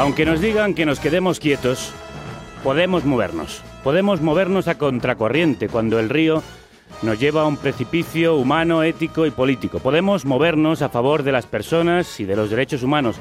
[0.00, 1.92] Aunque nos digan que nos quedemos quietos,
[2.64, 3.62] podemos movernos.
[3.84, 6.42] Podemos movernos a contracorriente cuando el río
[7.02, 9.78] nos lleva a un precipicio humano, ético y político.
[9.78, 13.20] Podemos movernos a favor de las personas y de los derechos humanos,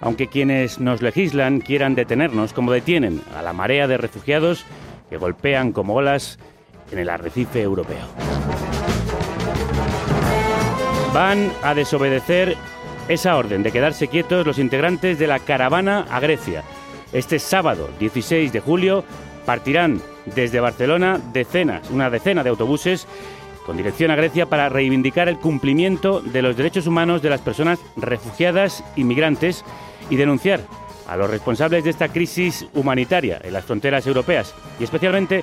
[0.00, 4.66] aunque quienes nos legislan quieran detenernos como detienen a la marea de refugiados
[5.08, 6.38] que golpean como olas
[6.90, 8.06] en el arrecife europeo.
[11.12, 12.56] Van a desobedecer
[13.08, 16.62] esa orden de quedarse quietos los integrantes de la caravana a Grecia.
[17.12, 19.04] Este sábado 16 de julio
[19.44, 23.08] partirán desde Barcelona decenas, una decena de autobuses
[23.66, 27.80] con dirección a Grecia para reivindicar el cumplimiento de los derechos humanos de las personas
[27.96, 29.64] refugiadas y migrantes
[30.08, 30.60] y denunciar
[31.08, 35.42] a los responsables de esta crisis humanitaria en las fronteras europeas y especialmente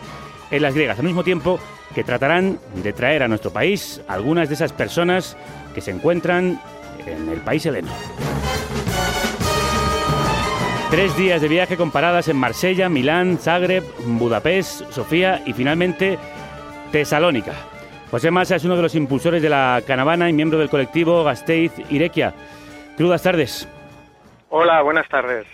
[0.51, 1.59] en las griegas, al mismo tiempo
[1.93, 5.37] que tratarán de traer a nuestro país algunas de esas personas
[5.73, 6.61] que se encuentran
[7.05, 7.89] en el país heleno.
[10.89, 16.17] Tres días de viaje con paradas en Marsella, Milán, Zagreb, Budapest, Sofía y finalmente
[16.91, 17.53] Tesalónica.
[18.09, 21.73] José Massa es uno de los impulsores de la caravana y miembro del colectivo Gasteiz
[21.89, 22.33] Irequia.
[22.95, 23.67] Crudas tardes.
[24.49, 25.45] Hola, buenas tardes.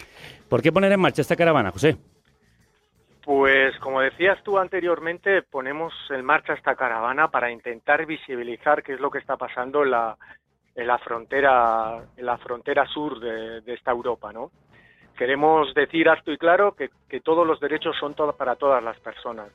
[0.48, 1.98] ¿Por qué poner en marcha esta caravana, José?
[3.24, 9.00] Pues como decías tú anteriormente, ponemos en marcha esta caravana para intentar visibilizar qué es
[9.00, 14.52] lo que está pasando en la, frontera, en la frontera sur de, esta Europa, ¿no?
[15.18, 16.90] Queremos decir alto y claro que,
[17.22, 19.48] todos los derechos son para todas las personas.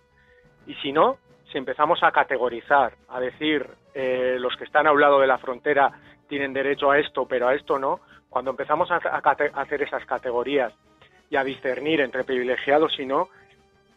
[0.67, 1.19] Y si no,
[1.53, 5.37] si empezamos a categorizar, a decir eh, los que están a un lado de la
[5.37, 5.93] frontera
[6.27, 10.73] tienen derecho a esto, pero a esto no, cuando empezamos a, a hacer esas categorías
[11.29, 13.29] y a discernir entre privilegiados y no,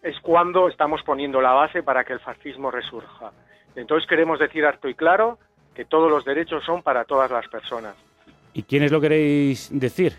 [0.01, 3.31] es cuando estamos poniendo la base para que el fascismo resurja.
[3.75, 5.37] Entonces queremos decir alto y claro
[5.73, 7.95] que todos los derechos son para todas las personas.
[8.53, 10.13] ¿Y quiénes lo queréis decir?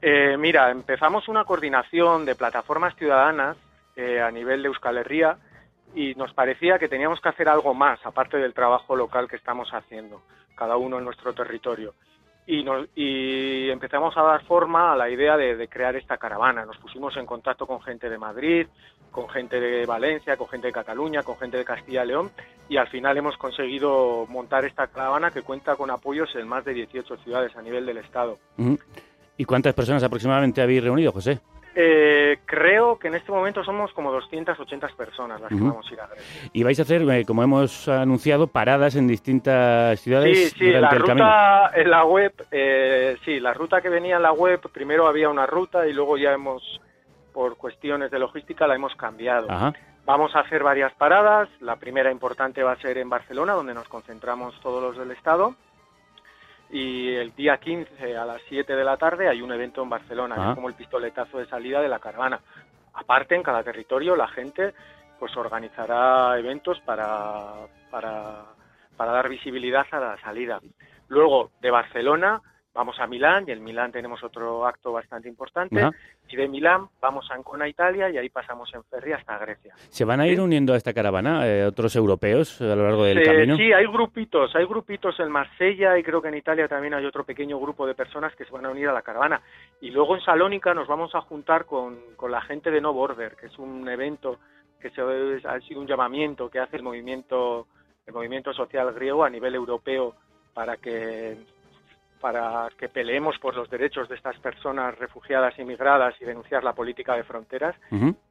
[0.00, 3.56] Eh, mira, empezamos una coordinación de plataformas ciudadanas
[3.96, 5.36] eh, a nivel de Euskal Herria
[5.94, 9.70] y nos parecía que teníamos que hacer algo más, aparte del trabajo local que estamos
[9.72, 10.22] haciendo,
[10.54, 11.94] cada uno en nuestro territorio.
[12.46, 16.64] Y, nos- y empezamos a dar forma a la idea de, de crear esta caravana.
[16.66, 18.66] Nos pusimos en contacto con gente de Madrid,
[19.10, 22.30] con gente de Valencia, con gente de Cataluña, con gente de Castilla y León
[22.68, 26.74] y al final hemos conseguido montar esta caravana que cuenta con apoyos en más de
[26.74, 28.38] 18 ciudades a nivel del Estado.
[29.36, 31.38] ¿Y cuántas personas aproximadamente habéis reunido, José?
[31.76, 36.00] Eh, creo que en este momento somos como 280 personas las que vamos a ir
[36.00, 36.50] a Grecia.
[36.52, 40.78] Y vais a hacer, eh, como hemos anunciado, paradas en distintas ciudades Sí, sí, la
[40.78, 41.26] durante el camino.
[41.26, 45.28] ruta en la web, eh, sí, la ruta que venía en la web, primero había
[45.28, 46.80] una ruta y luego ya hemos,
[47.32, 49.50] por cuestiones de logística, la hemos cambiado.
[49.50, 49.72] Ajá.
[50.06, 51.48] Vamos a hacer varias paradas.
[51.60, 55.54] La primera importante va a ser en Barcelona, donde nos concentramos todos los del Estado.
[56.74, 60.34] Y el día 15 a las 7 de la tarde hay un evento en Barcelona,
[60.34, 60.50] que Ajá.
[60.50, 62.40] es como el pistoletazo de salida de la caravana.
[62.94, 64.74] Aparte, en cada territorio la gente
[65.20, 67.52] pues organizará eventos para,
[67.92, 68.46] para,
[68.96, 70.58] para dar visibilidad a la salida.
[71.06, 72.42] Luego, de Barcelona
[72.74, 75.80] vamos a Milán y en Milán tenemos otro acto bastante importante.
[75.80, 75.92] Ajá.
[76.28, 79.74] Y de Milán vamos a Ancona, Italia, y ahí pasamos en ferry hasta Grecia.
[79.88, 83.18] ¿Se van a ir uniendo a esta caravana eh, otros europeos a lo largo del
[83.18, 83.56] Eh, camino?
[83.56, 87.24] Sí, hay grupitos, hay grupitos en Marsella y creo que en Italia también hay otro
[87.24, 89.40] pequeño grupo de personas que se van a unir a la caravana.
[89.80, 93.36] Y luego en Salónica nos vamos a juntar con, con la gente de No Border,
[93.36, 94.38] que es un evento
[94.80, 97.66] que se, ha sido un llamamiento que hace el movimiento,
[98.06, 100.14] el movimiento social griego a nivel europeo
[100.52, 101.38] para que
[102.24, 106.72] para que peleemos por los derechos de estas personas refugiadas y migradas y denunciar la
[106.72, 107.76] política de fronteras.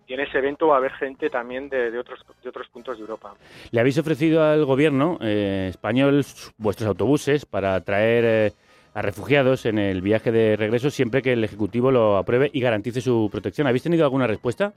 [0.08, 2.98] Y en ese evento va a haber gente también de, de otros, de otros puntos
[2.98, 3.36] de Europa.
[3.70, 6.26] Le habéis ofrecido al gobierno eh, español
[6.58, 8.52] vuestros autobuses para traer eh,
[8.96, 13.00] a refugiados en el viaje de regreso siempre que el Ejecutivo lo apruebe y garantice
[13.00, 13.68] su protección.
[13.68, 14.74] ¿Habéis tenido alguna respuesta?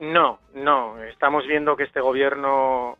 [0.00, 1.02] No, no.
[1.02, 2.96] Estamos viendo que este gobierno,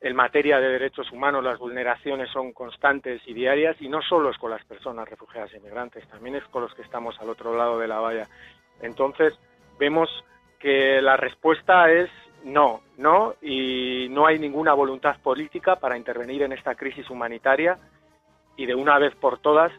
[0.00, 4.38] en materia de derechos humanos, las vulneraciones son constantes y diarias, y no solo es
[4.38, 7.78] con las personas refugiadas y migrantes, también es con los que estamos al otro lado
[7.78, 8.28] de la valla.
[8.80, 9.36] Entonces,
[9.78, 10.08] vemos
[10.60, 12.10] que la respuesta es
[12.44, 17.78] no, no, y no hay ninguna voluntad política para intervenir en esta crisis humanitaria
[18.56, 19.72] y de una vez por todas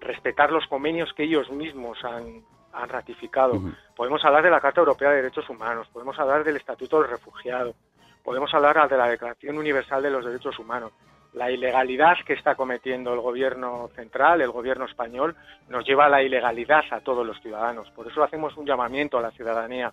[0.00, 2.42] respetar los convenios que ellos mismos han,
[2.72, 3.60] han ratificado.
[3.94, 7.74] Podemos hablar de la Carta Europea de Derechos Humanos, podemos hablar del Estatuto del Refugiado,
[8.22, 10.92] podemos hablar de la Declaración Universal de los Derechos Humanos.
[11.32, 15.34] La ilegalidad que está cometiendo el gobierno central, el gobierno español,
[15.68, 17.90] nos lleva a la ilegalidad a todos los ciudadanos.
[17.90, 19.92] Por eso hacemos un llamamiento a la ciudadanía,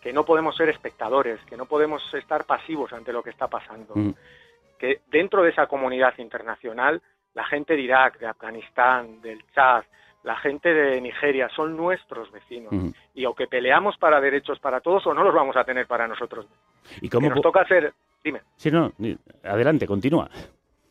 [0.00, 3.92] que no podemos ser espectadores, que no podemos estar pasivos ante lo que está pasando.
[3.94, 4.14] Ujú.
[4.78, 7.02] Que dentro de esa comunidad internacional,
[7.34, 9.84] la gente de Irak, de Afganistán, del Chad,
[10.22, 12.92] la gente de Nigeria son nuestros vecinos Ujú.
[13.14, 16.46] y aunque peleamos para derechos para todos o no los vamos a tener para nosotros.
[17.00, 18.92] ¿Y Que cómo nos po- toca hacer, dime, Sí, no,
[19.44, 20.28] adelante, continúa.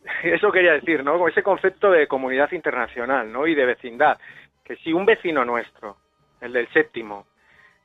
[0.23, 1.27] eso quería decir, ¿no?
[1.27, 3.45] Ese concepto de comunidad internacional, ¿no?
[3.45, 4.17] Y de vecindad,
[4.63, 5.97] que si un vecino nuestro,
[6.41, 7.27] el del séptimo,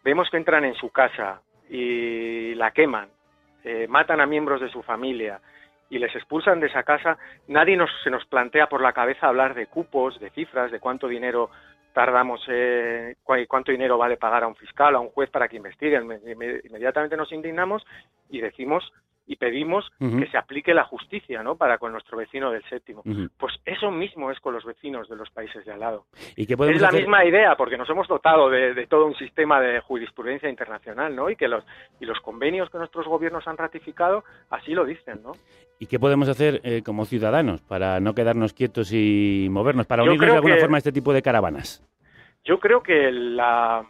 [0.02, 3.08] vemos que entran en su casa y la queman,
[3.64, 5.40] eh, matan a miembros de su familia
[5.94, 9.54] y les expulsan de esa casa, nadie nos, se nos plantea por la cabeza hablar
[9.54, 11.50] de cupos, de cifras, de cuánto dinero
[11.92, 15.56] tardamos, eh, cu- cuánto dinero vale pagar a un fiscal, a un juez para que
[15.56, 15.96] investigue.
[16.00, 17.86] Inme- inme- Inmediatamente nos indignamos
[18.28, 18.92] y decimos
[19.26, 21.56] y pedimos que se aplique la justicia, ¿no?
[21.56, 23.02] Para con nuestro vecino del séptimo.
[23.38, 26.04] Pues eso mismo es con los vecinos de los países de al lado.
[26.36, 27.00] ¿Y qué podemos Es la hacer?
[27.00, 31.30] misma idea, porque nos hemos dotado de, de todo un sistema de jurisprudencia internacional, ¿no?
[31.30, 31.64] Y que los
[32.00, 35.32] y los convenios que nuestros gobiernos han ratificado así lo dicen, ¿no?
[35.78, 40.10] ¿Y qué podemos hacer eh, como ciudadanos para no quedarnos quietos y movernos, para Yo
[40.10, 41.82] unirnos de alguna que- forma a este tipo de caravanas?
[42.44, 43.84] Yo creo que la,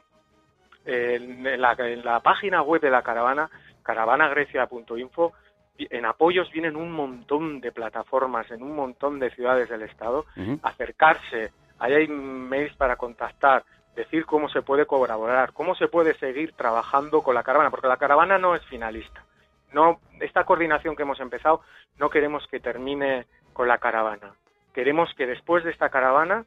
[0.86, 3.50] en, en la, en la página web de la caravana,
[3.84, 5.32] caravanagrecia.info,
[5.78, 10.24] en apoyos vienen un montón de plataformas en un montón de ciudades del Estado.
[10.62, 13.64] Acercarse, ahí hay mails para contactar,
[13.94, 17.96] decir cómo se puede colaborar, cómo se puede seguir trabajando con la caravana, porque la
[17.96, 19.24] caravana no es finalista.
[19.72, 21.60] No, esta coordinación que hemos empezado
[21.98, 24.34] no queremos que termine con la caravana.
[24.72, 26.44] Queremos que después de esta caravana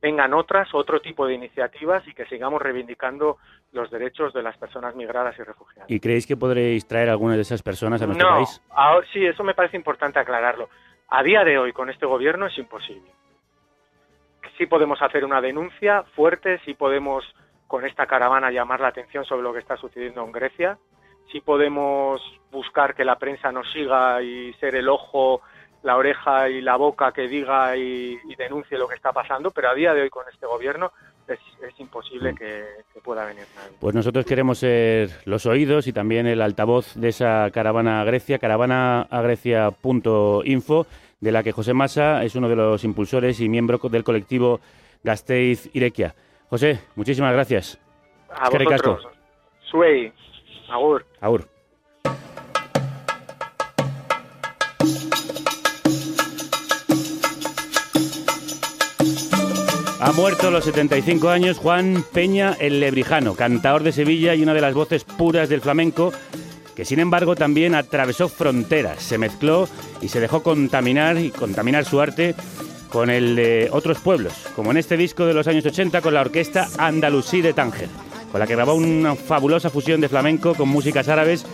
[0.00, 3.38] vengan otras, otro tipo de iniciativas y que sigamos reivindicando
[3.72, 5.90] los derechos de las personas migradas y refugiadas.
[5.90, 8.62] ¿Y creéis que podréis traer algunas de esas personas a nuestro no, país?
[8.70, 10.68] ahora- sí, eso me parece importante aclararlo.
[11.08, 13.10] A día de hoy, con este gobierno, es imposible.
[14.56, 17.24] Sí podemos hacer una denuncia fuerte, sí podemos
[17.66, 20.78] con esta caravana llamar la atención sobre lo que está sucediendo en Grecia,
[21.30, 22.20] sí podemos
[22.50, 25.40] buscar que la prensa nos siga y ser el ojo,
[25.82, 29.70] la oreja y la boca que diga y, y denuncie lo que está pasando, pero
[29.70, 30.92] a día de hoy con este gobierno
[31.26, 33.76] es, es imposible que, que pueda venir nadie.
[33.80, 38.38] Pues nosotros queremos ser los oídos y también el altavoz de esa caravana a Grecia,
[38.38, 40.86] caravanagrecia.info,
[41.20, 44.60] de la que José Massa es uno de los impulsores y miembro del colectivo
[45.02, 46.14] Gasteiz Irekia.
[46.48, 47.78] José, muchísimas gracias.
[48.30, 49.06] A vosotros.
[49.70, 50.12] Suey,
[50.68, 51.04] agur.
[51.20, 51.46] Aur.
[60.02, 64.54] Ha muerto a los 75 años Juan Peña el Lebrijano, cantador de Sevilla y una
[64.54, 66.10] de las voces puras del flamenco,
[66.74, 69.68] que sin embargo también atravesó fronteras, se mezcló
[70.00, 72.34] y se dejó contaminar y contaminar su arte
[72.88, 76.22] con el de otros pueblos, como en este disco de los años 80 con la
[76.22, 77.90] orquesta Andalusí de Tánger,
[78.32, 81.44] con la que grabó una fabulosa fusión de flamenco con músicas árabes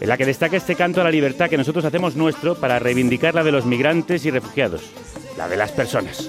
[0.00, 3.36] en la que destaca este canto a la libertad que nosotros hacemos nuestro para reivindicar
[3.36, 4.82] la de los migrantes y refugiados,
[5.38, 6.28] la de las personas.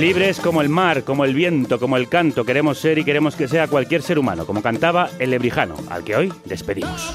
[0.00, 3.46] Libres como el mar, como el viento, como el canto, queremos ser y queremos que
[3.46, 7.14] sea cualquier ser humano, como cantaba el lebrijano, al que hoy despedimos.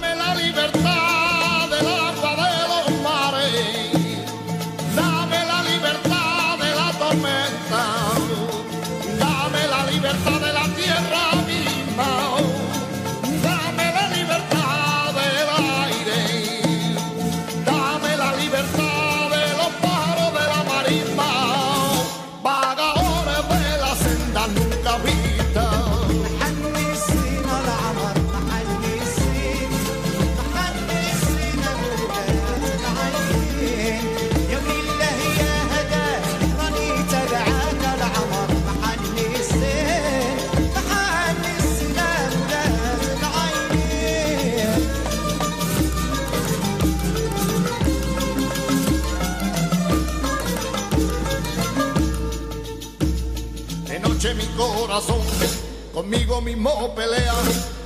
[55.94, 57.34] Conmigo mismo pelea.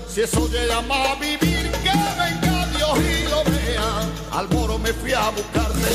[0.07, 4.07] Si eso se llama vivir, que venga Dios y lo vea.
[4.31, 5.89] Al moro me fui a buscarte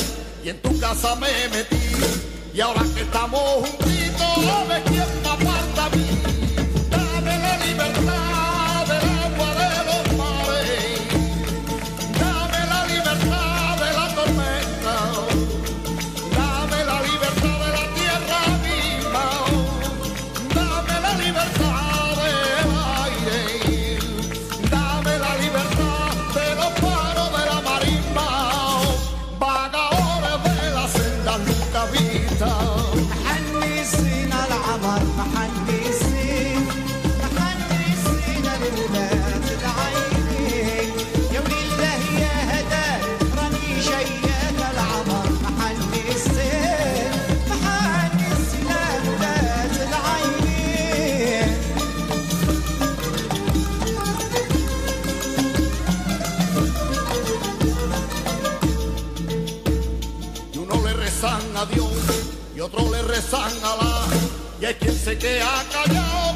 [0.45, 1.77] y en tu casa me metí.
[2.53, 6.44] Y ahora que estamos juntitos, a ver quién me aparta a mí.
[65.15, 66.35] Callado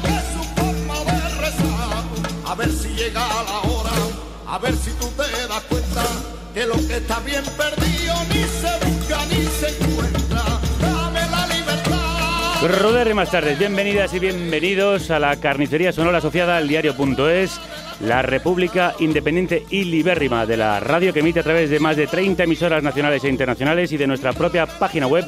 [13.05, 17.59] que más tardes, bienvenidas y bienvenidos a la carnicería sonora asociada al diario.es,
[18.01, 22.07] la república independiente y libérrima de la radio que emite a través de más de
[22.07, 25.25] 30 emisoras nacionales e internacionales y de nuestra propia página web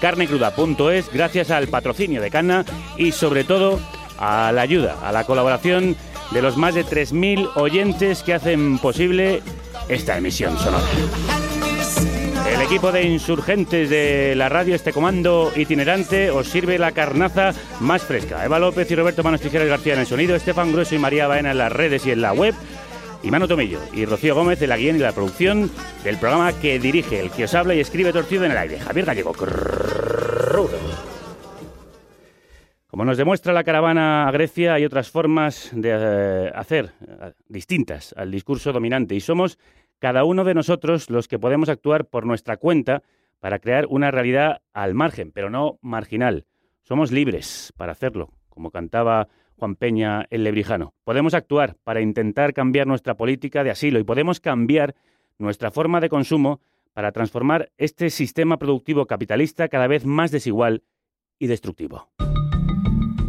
[0.00, 2.64] carnecruda.es, gracias al patrocinio de Canna
[2.96, 3.80] y sobre todo
[4.18, 5.96] a la ayuda, a la colaboración
[6.30, 9.42] de los más de 3.000 oyentes que hacen posible
[9.88, 10.84] esta emisión sonora.
[12.52, 18.02] El equipo de insurgentes de la radio, este comando itinerante, os sirve la carnaza más
[18.02, 18.44] fresca.
[18.44, 21.52] Eva López y Roberto Manos Tijeras García en el sonido, Estefan Grueso y María Baena
[21.52, 22.54] en las redes y en la web,
[23.22, 25.70] y Mano Tomillo y Rocío Gómez en la guion y la producción
[26.04, 29.06] del programa que dirige, el que os habla y escribe torcido en el aire, Javier
[29.06, 29.32] Gallego.
[32.86, 38.14] Como nos demuestra la caravana a Grecia, hay otras formas de eh, hacer eh, distintas
[38.16, 39.58] al discurso dominante y somos
[39.98, 43.02] cada uno de nosotros los que podemos actuar por nuestra cuenta
[43.40, 46.46] para crear una realidad al margen, pero no marginal.
[46.82, 49.28] Somos libres para hacerlo, como cantaba
[49.58, 50.94] Juan Peña el Lebrijano.
[51.04, 54.94] Podemos actuar para intentar cambiar nuestra política de asilo y podemos cambiar
[55.38, 56.60] nuestra forma de consumo
[56.94, 60.82] para transformar este sistema productivo capitalista cada vez más desigual
[61.38, 62.08] y destructivo.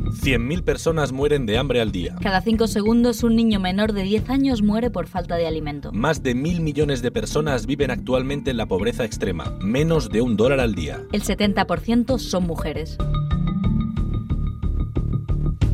[0.10, 2.16] 100.000 personas mueren de hambre al día.
[2.22, 5.92] Cada cinco segundos un niño menor de 10 años muere por falta de alimento.
[5.94, 10.36] Más de mil millones de personas viven actualmente en la pobreza extrema, menos de un
[10.36, 11.04] dólar al día.
[11.12, 12.98] El 70% son mujeres.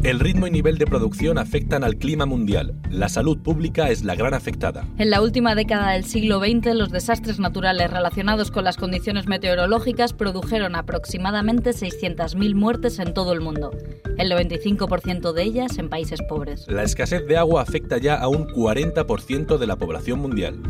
[0.05, 2.75] El ritmo y nivel de producción afectan al clima mundial.
[2.91, 4.85] La salud pública es la gran afectada.
[4.99, 10.13] En la última década del siglo XX, los desastres naturales relacionados con las condiciones meteorológicas
[10.13, 13.71] produjeron aproximadamente 600.000 muertes en todo el mundo,
[14.19, 16.67] el 95% de ellas en países pobres.
[16.67, 20.61] La escasez de agua afecta ya a un 40% de la población mundial.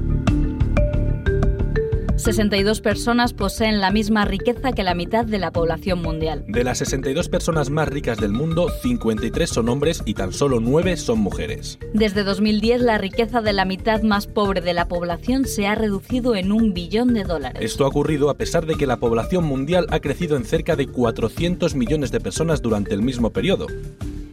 [2.25, 6.44] 62 personas poseen la misma riqueza que la mitad de la población mundial.
[6.48, 10.98] De las 62 personas más ricas del mundo, 53 son hombres y tan solo 9
[10.98, 11.77] son mujeres.
[11.94, 16.36] Desde 2010, la riqueza de la mitad más pobre de la población se ha reducido
[16.36, 17.62] en un billón de dólares.
[17.62, 20.88] Esto ha ocurrido a pesar de que la población mundial ha crecido en cerca de
[20.88, 23.67] 400 millones de personas durante el mismo periodo.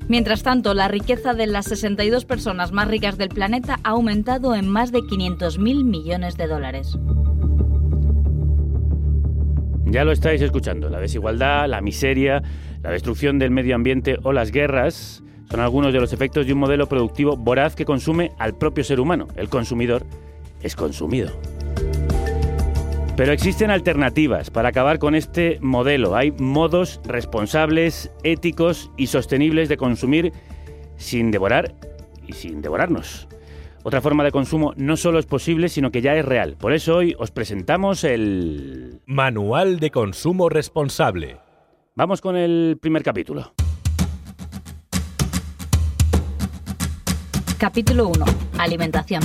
[0.09, 4.67] Mientras tanto, la riqueza de las 62 personas más ricas del planeta ha aumentado en
[4.67, 6.97] más de 500.000 millones de dólares.
[9.93, 12.43] Ya lo estáis escuchando, la desigualdad, la miseria,
[12.83, 16.61] la destrucción del medio ambiente o las guerras son algunos de los efectos de un
[16.61, 19.29] modelo productivo voraz que consume al propio ser humano.
[19.37, 20.03] El consumidor
[20.63, 21.31] es consumido.
[23.19, 26.17] Pero existen alternativas para acabar con este modelo.
[26.17, 30.33] Hay modos responsables, éticos y sostenibles de consumir
[30.97, 31.75] sin devorar
[32.27, 33.29] y sin devorarnos.
[33.85, 36.57] Otra forma de consumo no solo es posible, sino que ya es real.
[36.57, 39.01] Por eso hoy os presentamos el...
[39.07, 41.39] Manual de Consumo Responsable.
[41.97, 43.53] Vamos con el primer capítulo.
[47.59, 48.25] Capítulo 1.
[48.59, 49.23] Alimentación.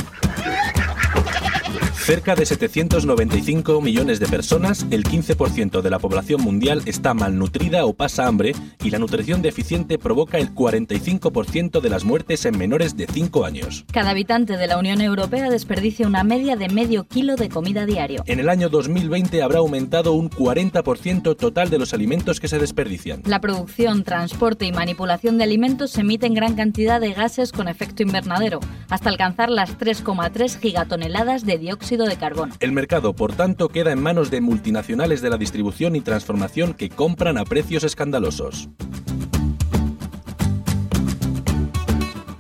[2.08, 7.96] Cerca de 795 millones de personas, el 15% de la población mundial está malnutrida o
[7.96, 13.08] pasa hambre y la nutrición deficiente provoca el 45% de las muertes en menores de
[13.08, 13.84] 5 años.
[13.92, 18.24] Cada habitante de la Unión Europea desperdicia una media de medio kilo de comida diario.
[18.26, 23.24] En el año 2020 habrá aumentado un 40% total de los alimentos que se desperdician.
[23.26, 28.62] La producción, transporte y manipulación de alimentos emiten gran cantidad de gases con efecto invernadero,
[28.88, 32.54] hasta alcanzar las 3,3 gigatoneladas de dióxido de carbono.
[32.60, 36.90] El mercado, por tanto, queda en manos de multinacionales de la distribución y transformación que
[36.90, 38.70] compran a precios escandalosos.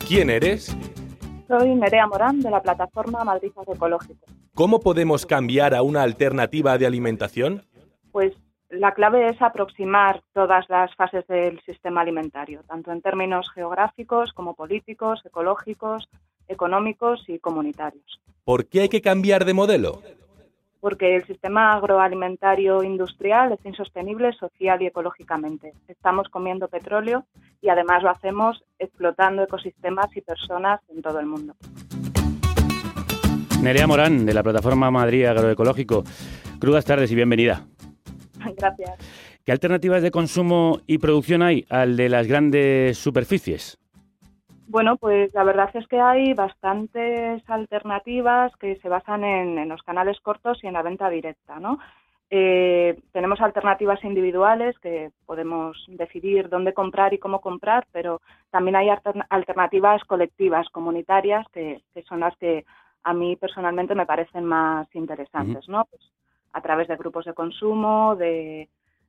[0.07, 0.75] ¿Quién eres?
[1.47, 4.25] Soy Nerea Morán de la plataforma Madrid Agroecológico.
[4.53, 7.63] ¿Cómo podemos cambiar a una alternativa de alimentación?
[8.11, 8.33] Pues
[8.69, 14.55] la clave es aproximar todas las fases del sistema alimentario, tanto en términos geográficos como
[14.55, 16.09] políticos, ecológicos,
[16.47, 18.21] económicos y comunitarios.
[18.43, 20.01] ¿Por qué hay que cambiar de modelo?
[20.79, 25.73] Porque el sistema agroalimentario industrial es insostenible social y ecológicamente.
[25.87, 27.25] Estamos comiendo petróleo
[27.61, 31.55] y además lo hacemos explotando ecosistemas y personas en todo el mundo.
[33.61, 36.03] Nerea Morán, de la plataforma Madrid Agroecológico.
[36.59, 37.65] Crudas tardes y bienvenida.
[38.57, 38.97] Gracias.
[39.43, 43.79] ¿Qué alternativas de consumo y producción hay al de las grandes superficies?
[44.69, 49.81] Bueno, pues la verdad es que hay bastantes alternativas que se basan en, en los
[49.81, 51.79] canales cortos y en la venta directa, ¿no?
[52.29, 58.19] Eh, tenemos alternativas individuales que podemos decidir dónde comprar y cómo comprar, pero
[58.51, 62.65] también hay altern- alternativas colectivas, comunitarias, que, que son las que
[63.03, 65.85] a mí personalmente me parecen más interesantes, ¿no?
[65.85, 66.01] Pues
[66.51, 68.67] a través de grupos de consumo, de,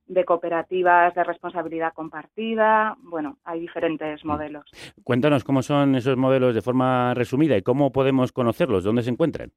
[0.09, 4.65] de cooperativas de responsabilidad compartida, bueno, hay diferentes modelos.
[5.03, 9.51] Cuéntanos cómo son esos modelos de forma resumida y cómo podemos conocerlos, dónde se encuentran.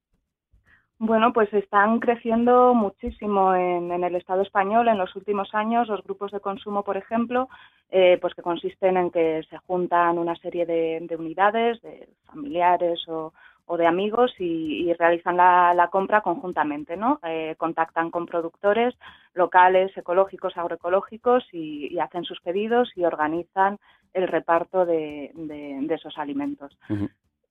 [0.99, 6.03] Bueno, pues están creciendo muchísimo en, en el Estado español en los últimos años los
[6.03, 7.49] grupos de consumo, por ejemplo,
[7.89, 13.05] eh, pues que consisten en que se juntan una serie de, de unidades, de familiares
[13.09, 13.33] o,
[13.65, 17.19] o de amigos y, y realizan la, la compra conjuntamente, ¿no?
[17.23, 18.93] Eh, contactan con productores
[19.33, 23.79] locales, ecológicos, agroecológicos y, y hacen sus pedidos y organizan
[24.13, 26.77] el reparto de, de- de esos alimentos.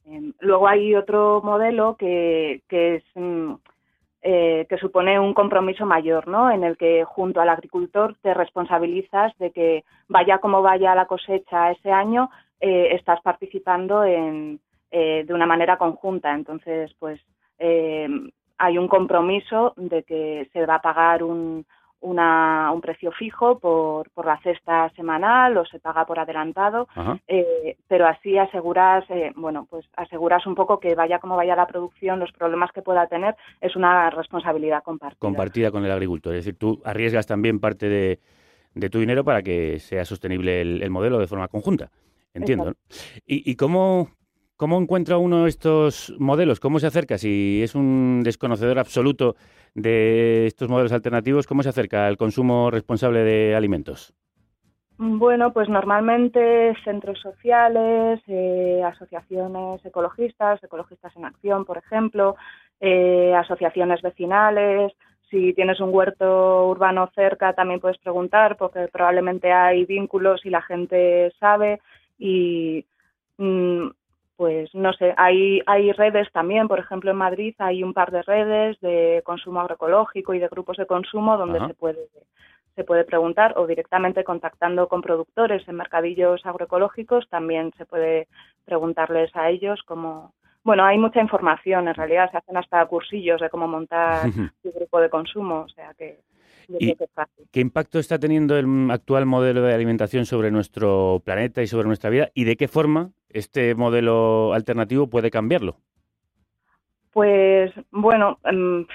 [0.07, 3.55] Eh, luego hay otro modelo que, que es mm,
[4.25, 6.51] eh, que supone un compromiso mayor, ¿no?
[6.51, 11.71] En el que junto al agricultor te responsabilizas de que vaya como vaya la cosecha
[11.73, 14.61] ese año, eh, estás participando en,
[14.93, 16.33] eh, de una manera conjunta.
[16.33, 17.21] Entonces, pues
[17.59, 18.07] eh,
[18.59, 21.65] hay un compromiso de que se va a pagar un,
[22.01, 26.87] una- un precio fijo por, por la cesta semanal o se paga por adelantado,
[27.29, 31.67] eh, pero así aseguras, eh, bueno, pues aseguras un poco que vaya como vaya la
[31.67, 35.19] producción, los problemas que pueda tener, es una responsabilidad compartida.
[35.21, 36.35] Compartida con el agricultor.
[36.35, 38.19] Es decir, tú arriesgas también parte de,
[38.75, 41.91] de tu dinero para que sea sostenible el, el modelo de forma conjunta.
[42.35, 42.65] Entiendo.
[42.67, 42.73] ¿no?
[43.27, 44.09] ¿Y, y cómo,
[44.63, 46.61] cómo encuentra uno estos modelos?
[46.61, 47.19] ¿Cómo se acerca?
[47.19, 49.35] Si es un desconocedor absoluto
[49.75, 54.15] de estos modelos alternativos, ¿cómo se acerca al consumo responsable de alimentos?
[54.99, 62.37] Bueno, pues normalmente centros sociales, eh, asociaciones ecologistas, ecologistas en acción, por ejemplo,
[62.79, 64.93] eh, asociaciones vecinales.
[65.29, 70.63] Si tienes un huerto urbano cerca, también puedes preguntar, porque probablemente hay vínculos y la
[70.63, 71.81] gente sabe.
[72.17, 72.87] Y
[73.39, 73.89] mm,
[74.43, 78.23] pues no sé, hay, hay redes también, por ejemplo en Madrid hay un par de
[78.23, 81.69] redes de consumo agroecológico y de grupos de consumo donde Ajá.
[81.69, 82.09] se puede
[82.75, 88.27] se puede preguntar o directamente contactando con productores en mercadillos agroecológicos también se puede
[88.65, 90.33] preguntarles a ellos cómo
[90.65, 94.29] bueno hay mucha información en realidad se hacen hasta cursillos de cómo montar
[94.61, 96.19] tu grupo de consumo o sea que
[96.79, 96.95] Y-
[97.51, 102.09] ¿Qué impacto está teniendo el actual modelo de alimentación sobre nuestro planeta y sobre nuestra
[102.11, 102.31] vida?
[102.35, 105.77] ¿Y de qué forma este modelo alternativo puede cambiarlo?
[107.13, 108.87] Pues bueno, em,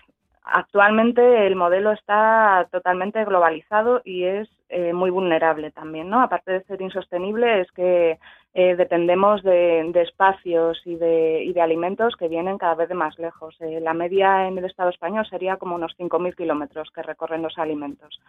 [0.43, 6.21] actualmente el modelo está totalmente globalizado y es eh, muy vulnerable también, ¿no?
[6.21, 8.19] Aparte de ser insostenible, es que
[8.59, 12.95] eh, dependemos de, de espacios y de, y de alimentos que vienen cada vez de
[12.95, 13.55] más lejos.
[13.59, 17.59] Eh, la media en el Estado español sería como unos 5.000 kilómetros que recorren los
[17.59, 18.19] alimentos.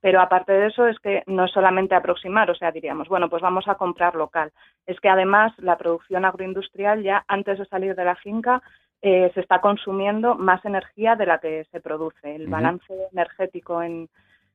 [0.00, 3.42] Pero aparte de eso es que no es solamente aproximar, o sea, diríamos, bueno, pues
[3.42, 4.52] vamos a comprar local.
[4.86, 8.62] Es que además la producción agroindustrial ya antes de salir de la finca
[9.00, 12.36] eh, se está consumiendo más energía de la que se produce.
[12.36, 14.08] El balance energético en,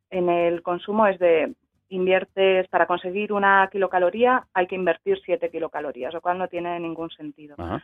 [0.09, 1.53] en el consumo es de
[1.89, 7.09] inviertes para conseguir una kilocaloría hay que invertir siete kilocalorías, lo cual no tiene ningún
[7.11, 7.55] sentido.
[7.57, 7.83] Ajá.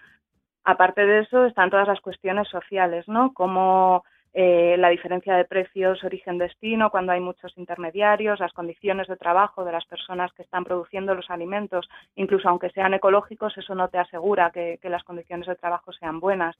[0.65, 3.33] Aparte de eso, están todas las cuestiones sociales, ¿no?
[3.33, 4.05] Como
[4.35, 9.71] eh, la diferencia de precios origen-destino, cuando hay muchos intermediarios, las condiciones de trabajo de
[9.71, 14.51] las personas que están produciendo los alimentos, incluso aunque sean ecológicos, eso no te asegura
[14.51, 16.55] que, las condiciones de trabajo sean buenas.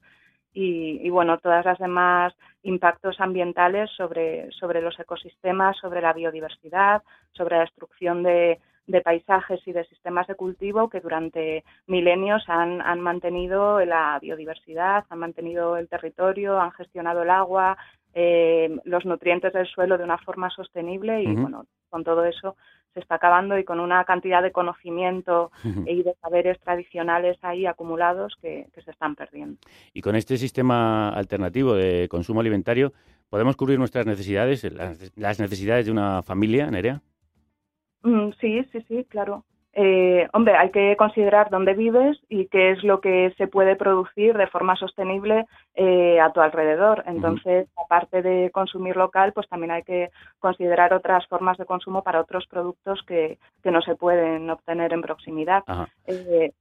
[0.52, 2.32] Y, y, bueno, todas las demás
[2.62, 9.60] impactos ambientales sobre, sobre los ecosistemas, sobre la biodiversidad, sobre la destrucción de, de paisajes
[9.66, 15.76] y de sistemas de cultivo que durante milenios han, han, mantenido la biodiversidad, han mantenido
[15.76, 17.78] el territorio, han gestionado el agua,
[18.12, 21.42] eh, los nutrientes del suelo de una forma sostenible y uh -huh.
[21.42, 22.56] bueno, con todo eso
[22.92, 25.90] se está acabando y con una cantidad de conocimiento uh -huh.
[25.90, 29.58] y de saberes tradicionales ahí acumulados que, que se están perdiendo.
[29.92, 32.92] Y con este sistema alternativo de consumo alimentario,
[33.28, 34.62] ¿podemos cubrir nuestras necesidades,
[35.16, 37.00] las necesidades de una familia, Nerea?
[38.04, 39.44] Mm, sí, sí, sí, claro.
[39.76, 44.36] Eh, hombre, hay que considerar dónde vives y qué es lo que se puede producir
[44.36, 47.02] de forma sostenible eh, a tu alrededor.
[47.06, 47.84] Entonces, uh -huh.
[47.84, 52.46] aparte de consumir local, pues también hay que considerar otras formas de consumo para otros
[52.46, 55.64] productos que, que no se pueden obtener en proximidad.
[56.06, 56.52] Eh,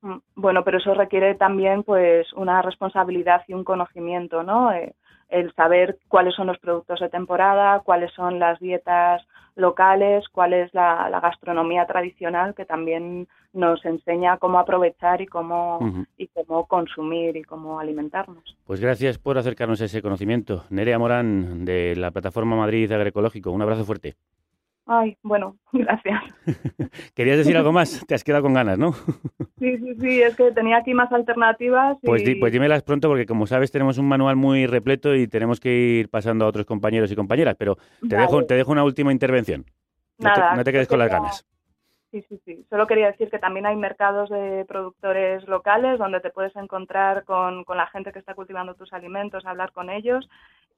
[0.00, 4.70] mm, bueno, pero eso requiere también pues una responsabilidad y un conocimiento, ¿no?
[5.32, 9.22] El saber cuáles son los productos de temporada, cuáles son las dietas
[9.56, 15.78] locales, cuál es la, la gastronomía tradicional que también nos enseña cómo aprovechar y cómo,
[15.78, 16.06] uh -huh.
[16.16, 18.56] y cómo consumir y cómo alimentarnos.
[18.66, 20.64] Pues gracias por acercarnos a ese conocimiento.
[20.70, 23.50] Nerea Morán, de la plataforma Madrid Agroecológico.
[23.50, 24.14] Un abrazo fuerte.
[24.86, 26.22] Ay, bueno, gracias.
[27.14, 28.04] ¿Querías decir algo más?
[28.06, 28.92] Te has quedado con ganas, ¿no?
[29.58, 31.98] sí, sí, sí, es que tenía aquí más alternativas.
[32.02, 32.06] Y...
[32.06, 35.60] Pues, di, pues dímelas pronto porque, como sabes, tenemos un manual muy repleto y tenemos
[35.60, 38.22] que ir pasando a otros compañeros y compañeras, pero te, vale.
[38.22, 39.64] dejo, te dejo una última intervención.
[40.18, 41.46] Nada, no, te, no te quedes con las ganas.
[42.10, 42.66] Sí, sí, sí.
[42.68, 47.64] Solo quería decir que también hay mercados de productores locales donde te puedes encontrar con,
[47.64, 50.28] con la gente que está cultivando tus alimentos, hablar con ellos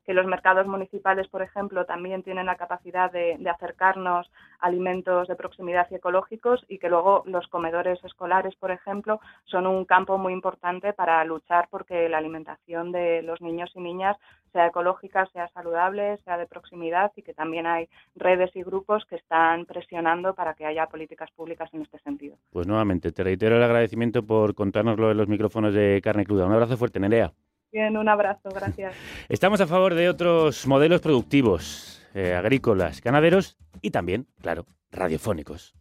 [0.04, 5.36] que los mercados municipales, por ejemplo, también tienen la capacidad de, de, acercarnos alimentos de
[5.36, 10.32] proximidad y ecológicos y que luego los comedores escolares, por ejemplo, son un campo muy
[10.32, 14.16] importante para luchar porque la alimentación de los niños y niñas
[14.54, 19.16] sea ecológica, sea saludable, sea de proximidad y que también hay redes y grupos que
[19.16, 22.36] están presionando para que haya políticas públicas en este sentido.
[22.50, 26.46] Pues nuevamente, te reitero el agradecimiento por contárnoslo en los micrófonos de carne cruda.
[26.46, 27.32] Un abrazo fuerte, Nerea.
[27.74, 28.94] Bien, un abrazo, gracias.
[29.28, 35.74] Estamos a favor de otros modelos productivos, eh, agrícolas, ganaderos y también, claro, radiofónicos.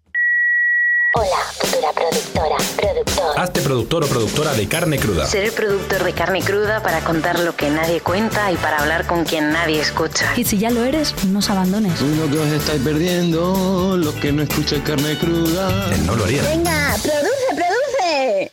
[1.15, 3.39] Hola, futura productora, productor.
[3.39, 5.27] Hazte productor o productora de carne cruda.
[5.27, 9.05] Ser el productor de carne cruda para contar lo que nadie cuenta y para hablar
[9.05, 10.33] con quien nadie escucha.
[10.35, 12.01] Y si ya lo eres, no os abandones.
[12.01, 15.93] Lo que os estáis perdiendo, los que no escuchan carne cruda.
[15.93, 16.41] Él no lo haría.
[16.41, 18.51] Venga, produce, produce.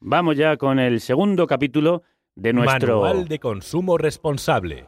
[0.00, 2.02] Vamos ya con el segundo capítulo
[2.38, 4.86] de nuestro Manual de consumo responsable.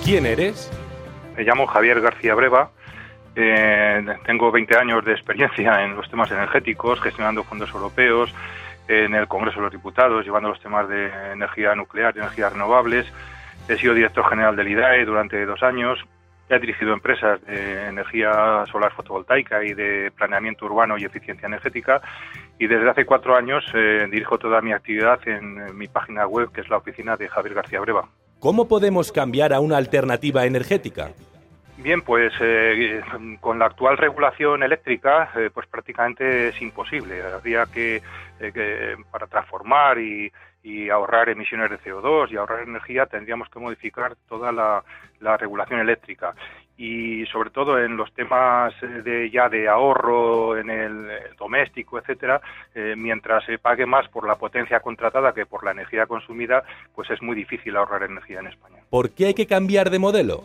[0.03, 0.73] ¿Quién eres?
[1.37, 2.71] Me llamo Javier García Breva,
[3.37, 8.35] eh, tengo 20 años de experiencia en los temas energéticos, gestionando fondos europeos,
[8.89, 13.05] en el Congreso de los Diputados, llevando los temas de energía nuclear y energías renovables.
[13.69, 16.03] He sido director general del IDAE durante dos años
[16.51, 22.03] He dirigido empresas de energía solar fotovoltaica y de planeamiento urbano y eficiencia energética
[22.59, 26.63] y desde hace cuatro años eh, dirijo toda mi actividad en mi página web que
[26.63, 28.09] es la oficina de Javier García Breva.
[28.41, 31.11] ¿Cómo podemos cambiar a una alternativa energética?
[31.83, 33.01] Bien, pues eh,
[33.41, 37.23] con la actual regulación eléctrica, eh, pues prácticamente es imposible.
[37.23, 38.03] Habría que,
[38.39, 40.31] eh, que para transformar y,
[40.63, 44.85] y ahorrar emisiones de CO2 y ahorrar energía, tendríamos que modificar toda la,
[45.21, 46.35] la regulación eléctrica
[46.77, 52.41] y sobre todo en los temas eh, de ya de ahorro en el doméstico, etcétera,
[52.75, 57.11] eh, mientras se pague más por la potencia contratada que por la energía consumida, pues
[57.11, 58.79] es muy difícil ahorrar energía en España.
[58.89, 60.45] ¿Por qué hay que cambiar de modelo?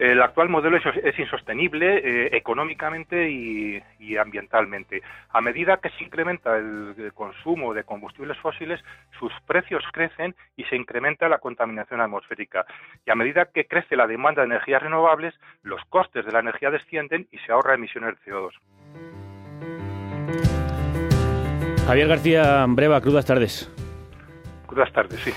[0.00, 3.82] El actual modelo es, insostenible eh, económicamente y,
[4.16, 5.02] ambientalmente.
[5.28, 8.80] A medida que se incrementa el, el consumo de combustibles fósiles,
[9.18, 12.64] sus precios crecen y se incrementa la contaminación atmosférica.
[13.04, 16.70] Y a medida que crece la demanda de energías renovables, los costes de la energía
[16.70, 18.52] descienden y se ahorra emisiones de CO2.
[21.86, 23.70] Javier García Breva, crudas tardes.
[24.70, 25.32] Buenas tardes, sí.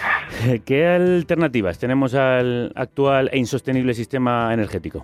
[0.66, 5.04] ¿Qué alternativas tenemos al actual e insostenible sistema energético?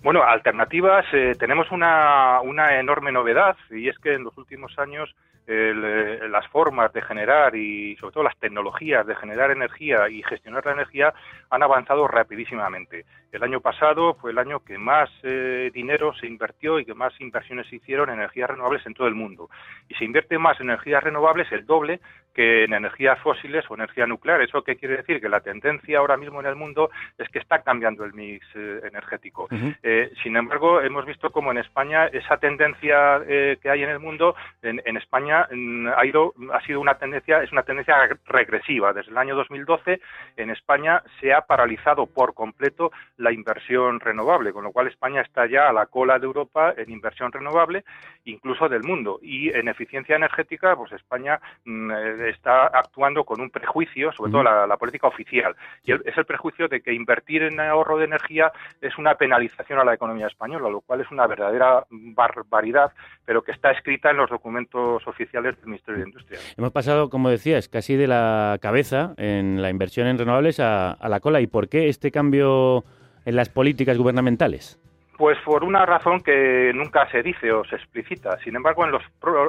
[0.00, 5.14] Bueno, alternativas, eh, tenemos una, una enorme novedad y es que en los últimos años
[5.46, 10.22] el, eh, las formas de generar y sobre todo las tecnologías de generar energía y
[10.22, 11.12] gestionar la energía
[11.50, 13.04] han avanzado rapidísimamente.
[13.30, 17.12] El año pasado fue el año que más eh, dinero se invirtió y que más
[17.20, 19.50] inversiones se hicieron en energías renovables en todo el mundo.
[19.88, 22.00] Y se invierte más en energías renovables el doble
[22.32, 24.40] que en energías fósiles o energía nuclear.
[24.40, 25.20] ¿Eso qué quiere decir?
[25.20, 28.80] Que la tendencia ahora mismo en el mundo es que está cambiando el mix eh,
[28.84, 29.48] energético.
[29.82, 34.34] Eh, sin embargo, hemos visto como en España esa tendencia que hay en el mundo,
[34.62, 38.92] en, en España mm, ha ido, ha sido una tendencia, es una tendencia regresiva.
[38.92, 40.00] Desde el año 2012
[40.36, 45.46] en España se ha paralizado por completo la inversión renovable, con lo cual España está
[45.46, 47.84] ya a la cola de Europa en inversión renovable,
[48.24, 49.18] incluso del mundo.
[49.22, 54.42] Y en eficiencia energética, pues España mm, eh, está actuando con un prejuicio, sobre todo
[54.42, 58.52] la, la política oficial, y es el prejuicio de que invertir en ahorro de energía
[58.80, 62.92] es una penalización a la economía española, lo cual es una verdadera barbaridad,
[63.24, 66.38] pero que está escrita en los documentos oficiales del Ministerio de Industria.
[66.56, 71.08] Hemos pasado, como decías, casi de la cabeza en la inversión en renovables a, a
[71.08, 71.40] la cola.
[71.40, 72.84] ¿Y por qué este cambio
[73.24, 74.78] en las políticas gubernamentales?
[75.16, 78.36] Pues por una razón que nunca se dice o se explicita.
[78.42, 79.02] Sin embargo, en los,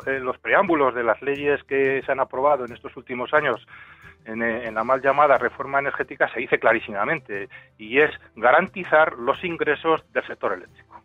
[0.05, 3.65] en los preámbulos de las leyes que se han aprobado en estos últimos años
[4.25, 10.03] en, en la mal llamada reforma energética se dice clarísimamente y es garantizar los ingresos
[10.11, 11.01] del sector eléctrico.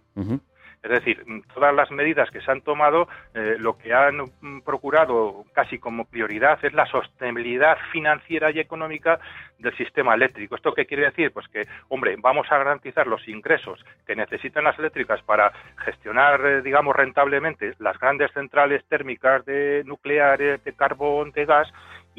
[0.82, 5.44] Es decir, todas las medidas que se han tomado, eh, lo que han mm, procurado
[5.52, 9.20] casi como prioridad es la sostenibilidad financiera y económica
[9.58, 10.56] del sistema eléctrico.
[10.56, 11.32] ¿Esto qué quiere decir?
[11.32, 15.52] Pues que, hombre, vamos a garantizar los ingresos que necesitan las eléctricas para
[15.84, 21.70] gestionar, eh, digamos, rentablemente las grandes centrales térmicas de nucleares, de carbón, de gas,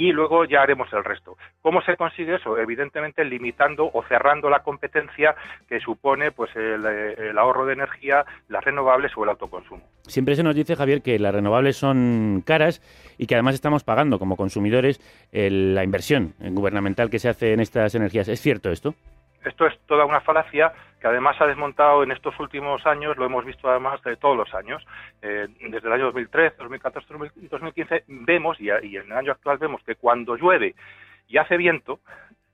[0.04, 1.38] y luego ya haremos el resto.
[1.62, 2.58] ¿Cómo se consigue eso?
[2.58, 5.36] Evidentemente limitando o cerrando la competencia
[5.70, 9.84] que supone pues el, eh, el ahorro de energía, las renovables o el autoconsumo.
[10.08, 12.82] Siempre se nos dice, Javier, que las renovables son caras
[13.20, 15.00] y que además estamos pagando como consumidores
[15.32, 18.28] el- la inversión gubernamental que se hace en estas energías.
[18.28, 18.96] ¿Es cierto esto?
[19.43, 23.43] Esto es toda una falacia que además ha desmontado en estos últimos años, lo hemos
[23.43, 24.86] visto además de todos los años.
[25.21, 27.08] Eh, desde el año 2013, 2014,
[27.49, 30.75] 2015 vemos, y, y en el año actual vemos que cuando llueve
[31.27, 32.01] y hace viento,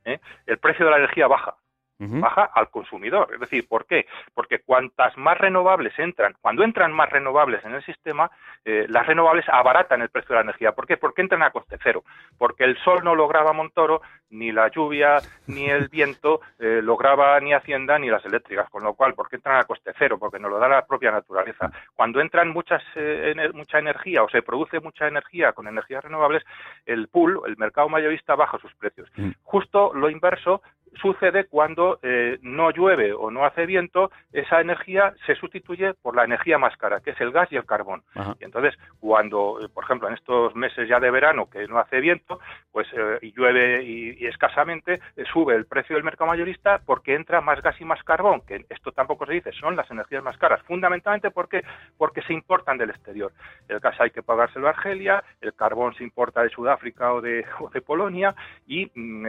[0.05, 0.19] ¿eh?
[0.45, 1.55] el precio de la energía baja.
[1.99, 3.29] Baja al consumidor.
[3.33, 4.05] Es decir, ¿por qué?
[4.33, 8.29] Porque cuantas más renovables entran, cuando entran más renovables en el sistema,
[8.65, 10.73] eh, las renovables abaratan el precio de la energía.
[10.73, 10.97] ¿Por qué?
[10.97, 12.03] Porque entran a coste cero.
[12.37, 16.97] Porque el sol no lo graba Montoro, ni la lluvia, ni el viento eh, lo
[16.97, 18.69] graba ni Hacienda ni las eléctricas.
[18.69, 20.17] Con lo cual, porque entran a coste cero?
[20.19, 21.71] Porque nos lo da la propia naturaleza.
[21.95, 26.43] Cuando entran muchas, eh, ener- mucha energía o se produce mucha energía con energías renovables,
[26.85, 29.09] el pool, el mercado mayorista, baja sus precios.
[29.43, 30.61] Justo lo inverso
[31.01, 36.23] sucede cuando eh, no llueve o no hace viento, esa energía se sustituye por la
[36.23, 38.03] energía más cara, que es el gas y el carbón.
[38.39, 41.99] Y entonces, cuando, eh, por ejemplo, en estos meses ya de verano que no hace
[41.99, 42.39] viento,
[42.71, 47.15] pues eh, y llueve y, y escasamente, eh, sube el precio del mercado mayorista porque
[47.15, 50.37] entra más gas y más carbón, que esto tampoco se dice, son las energías más
[50.37, 51.63] caras, fundamentalmente porque
[51.97, 53.31] porque se importan del exterior.
[53.67, 57.45] El gas hay que pagárselo a Argelia, el carbón se importa de Sudáfrica o de,
[57.59, 58.35] o de Polonia
[58.67, 59.25] y mm,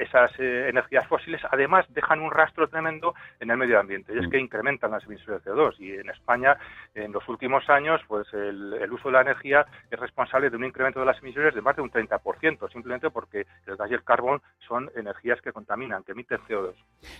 [0.00, 4.28] esas eh, energías fósiles además dejan un rastro tremendo en el medio ambiente y es
[4.28, 6.56] que incrementan las emisiones de CO2 y en España
[6.94, 10.64] en los últimos años pues el, el uso de la energía es responsable de un
[10.64, 14.04] incremento de las emisiones de más de un 30%, simplemente porque el gas y el
[14.04, 16.74] carbón son energías que contaminan, que emiten CO2.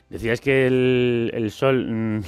[0.09, 2.21] Decías que el, el sol mm,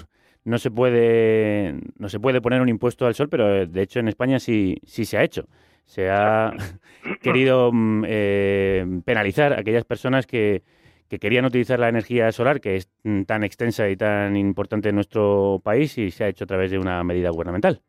[0.44, 4.00] no se puede no se puede poner un impuesto al sol, pero eh, de hecho
[4.00, 5.46] en España sí sí se ha hecho.
[5.86, 6.52] Se ha
[7.22, 10.62] querido mm, eh, penalizar a aquellas personas que,
[11.14, 14.96] que querían utilizar la energía solar, que es mm, tan extensa y tan importante en
[14.96, 17.80] nuestro país, y se ha hecho a través de una medida gubernamental.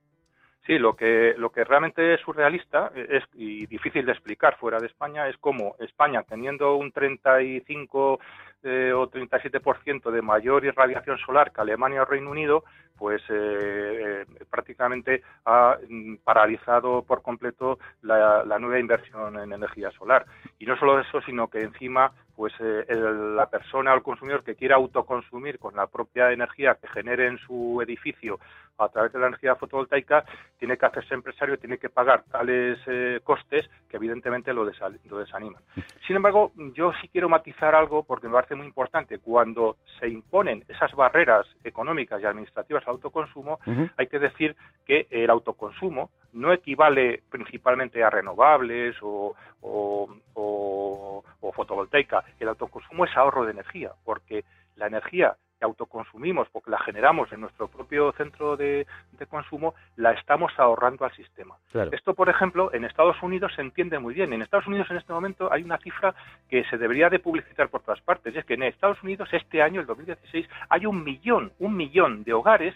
[0.67, 4.87] Sí, lo que, lo que realmente es surrealista es, y difícil de explicar fuera de
[4.87, 8.19] España es cómo España, teniendo un 35
[8.63, 12.63] eh, o 37% de mayor irradiación solar que Alemania o Reino Unido,
[12.97, 20.25] pues eh, eh, prácticamente ha mm, paralizado por completo la, nueva inversión en energía solar.
[20.59, 24.43] Y no solo eso, sino que encima pues eh, el- la persona o el consumidor
[24.43, 28.39] que quiera autoconsumir con la propia energía que genere en su edificio
[28.77, 30.25] a través de la energía fotovoltaica
[30.59, 35.19] tiene que hacerse empresario, tiene que pagar tales eh, costes que evidentemente lo, desa- lo
[35.19, 35.61] desaniman.
[36.05, 39.19] Sin embargo, yo sí quiero matizar algo porque me parece muy importante.
[39.19, 43.59] Cuando se imponen esas barreras económicas y administrativas autoconsumo,
[43.97, 51.51] hay que decir que el autoconsumo no equivale principalmente a renovables o, o- o- o
[51.53, 52.23] fotovoltaica.
[52.39, 54.43] El autoconsumo es ahorro de energía, porque
[54.75, 60.11] la energía que autoconsumimos, porque la generamos en nuestro propio centro de, de consumo, la
[60.11, 61.55] estamos ahorrando al sistema.
[61.71, 61.91] Claro.
[61.93, 64.33] Esto, por ejemplo, en Estados Unidos se entiende muy bien.
[64.33, 66.13] En Estados Unidos en este momento hay una cifra
[66.49, 68.33] que se debería de publicitar por todas partes.
[68.33, 72.23] Y es que en Estados Unidos este año, el 2016, hay un millón, un millón
[72.23, 72.75] de hogares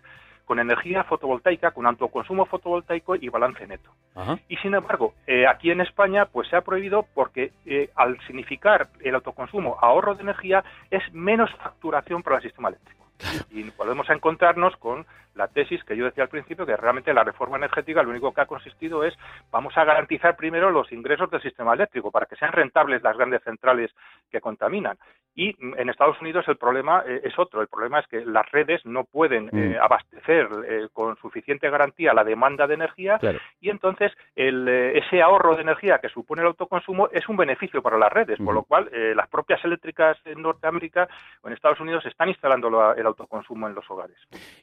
[0.50, 3.92] con energía fotovoltaica, con autoconsumo fotovoltaico y balance neto.
[4.16, 4.40] Ajá.
[4.48, 8.88] Y sin embargo, eh, aquí en España pues se ha prohibido porque eh, al significar
[9.02, 13.06] el autoconsumo ahorro de energía es menos facturación para el sistema eléctrico.
[13.52, 15.06] Y podemos encontrarnos con
[15.40, 18.42] la tesis que yo decía al principio, que realmente la reforma energética lo único que
[18.42, 19.16] ha consistido es
[19.50, 23.42] vamos a garantizar primero los ingresos del sistema eléctrico para que sean rentables las grandes
[23.44, 23.90] centrales
[24.30, 24.98] que contaminan.
[25.34, 27.62] Y mm, en Estados Unidos el problema eh, es otro.
[27.62, 29.82] El problema es que las redes no pueden eh, Mm.
[29.82, 33.40] abastecer eh, con suficiente garantía la demanda de energía Claro.
[33.62, 37.98] y entonces el, ese ahorro de energía que supone el autoconsumo es un beneficio para
[37.98, 41.08] las redes, por lo cual las propias eléctricas en Norteamérica
[41.42, 44.18] o en Estados Unidos están instalando la- el autoconsumo en los hogares.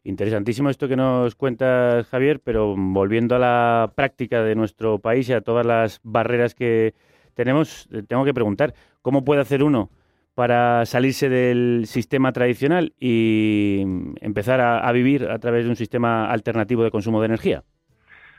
[0.04, 5.32] Interesantísimo esto que nos cuentas, Javier, pero volviendo a la práctica de nuestro país y
[5.32, 6.94] a todas las barreras que
[7.34, 9.90] tenemos, eh, tengo que preguntar, ¿cómo puede hacer uno
[10.34, 13.82] para salirse del sistema tradicional y
[14.20, 17.64] empezar a vivir a través de un sistema alternativo de consumo de energía?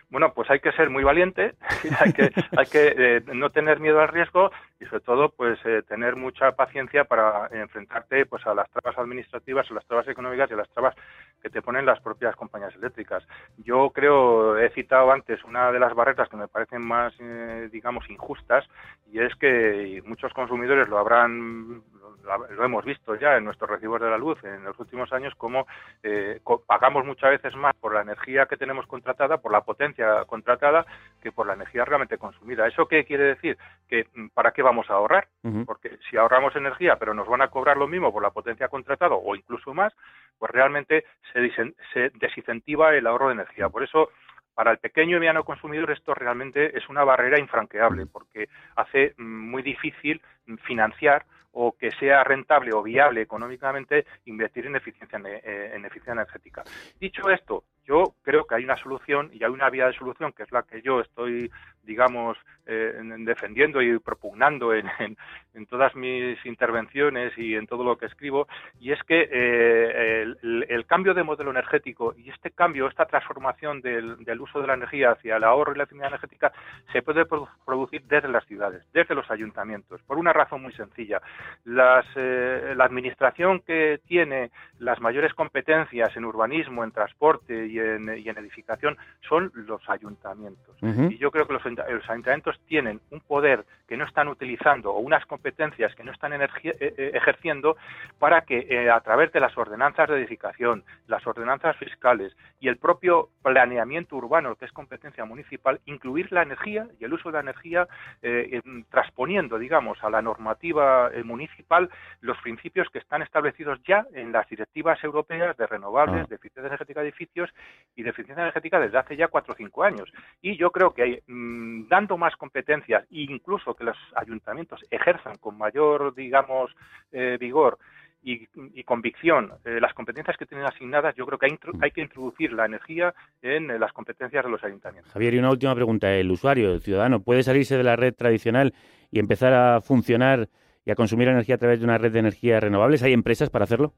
[0.10, 1.56] Bueno, pues hay que ser muy valiente,
[2.00, 5.84] hay que, hay que eh, no tener miedo al riesgo y sobre todo pues eh,
[5.86, 10.54] tener mucha paciencia para enfrentarte pues a las trabas administrativas, a las trabas económicas y
[10.54, 10.96] a las trabas
[11.42, 13.28] que te ponen las propias compañías eléctricas.
[13.58, 18.10] Yo creo, he citado antes una de las barreras que me parecen más, eh, digamos,
[18.10, 18.66] injustas
[19.12, 21.84] y es que muchos consumidores lo habrán,
[22.24, 25.68] lo, hemos visto ya en nuestros recibos de la luz en los últimos años, como
[26.04, 30.86] eh, pagamos muchas veces más por la energía que tenemos contratada, por la potencia contratada,
[31.22, 32.68] que por la energía realmente consumida.
[32.68, 33.58] ¿Eso qué quiere decir?
[33.88, 35.28] Que mm, ¿para qué vamos a ahorrar?
[35.66, 39.16] Porque si ahorramos energía, pero nos van a cobrar lo mismo por la potencia contratada
[39.16, 39.94] o incluso más,
[40.38, 41.50] pues realmente se,
[41.94, 43.70] se desincentiva el ahorro de energía.
[43.70, 44.10] Por eso,
[44.54, 49.50] para el pequeño y mediano consumidor, esto realmente es una barrera infranqueable, porque hace mm,
[49.52, 51.26] muy difícil mm, financiar
[51.60, 56.64] o que sea rentable o viable económicamente invertir en eficiencia, ene- eh, en eficiencia energética.
[57.00, 60.44] Dicho esto, yo creo que hay una solución y hay una vía de solución que
[60.44, 61.50] es la que yo estoy,
[61.84, 67.98] digamos, eh, en- defendiendo y propugnando en, en- todas mis intervenciones y en todo lo
[67.98, 68.48] que escribo,
[68.80, 73.82] y es que eh, el, el- cambio de modelo energético y este cambio, esta transformación
[73.82, 76.52] del, del uso de la energía hacia el ahorro y la eficiencia energética
[76.92, 81.22] se puede produ- producir desde las ciudades, desde los ayuntamientos, por una razón muy sencilla.
[81.66, 88.18] Las, eh, la administración que tiene las mayores competencias en urbanismo, en transporte y en,
[88.18, 90.76] y en edificación son los ayuntamientos.
[91.12, 94.92] Y yo creo que los, ayunta- los ayuntamientos tienen un poder que no están utilizando
[94.92, 97.78] o unas competencias que no están eh, eh, ejerciendo
[98.20, 102.78] para que eh, a través de las ordenanzas de edificación, las ordenanzas fiscales y el
[102.78, 107.40] propio planeamiento urbano, que es competencia municipal, incluir la energía y el uso de la
[107.42, 107.88] energía
[108.22, 111.90] eh, en- transponiendo, digamos, a la normativa municipal
[112.22, 116.28] los principios que están establecidos ya en las directivas europeas de renovables, Ah.
[116.30, 117.50] de eficiencia energética de edificios
[117.96, 120.12] y de eficiencia energética desde hace ya cuatro o cinco años.
[120.42, 126.14] Y yo creo que mm, dando más competencias incluso que los ayuntamientos ejerzan con mayor,
[126.14, 126.72] digamos,
[127.12, 127.80] eh, vigor
[128.22, 132.52] y, convicción eh, las competencias que tienen asignadas, yo creo que hay, hay que introducir
[132.54, 135.12] la energía en eh, las competencias de los ayuntamientos.
[135.12, 136.14] Javier, y una última pregunta.
[136.14, 138.74] ¿El usuario, el ciudadano, puede salirse de la red tradicional
[139.12, 140.50] y empezar a funcionar
[140.86, 143.04] y a consumir energía a través de una red de energías renovables?
[143.04, 143.94] ¿Hay empresas para hacerlo?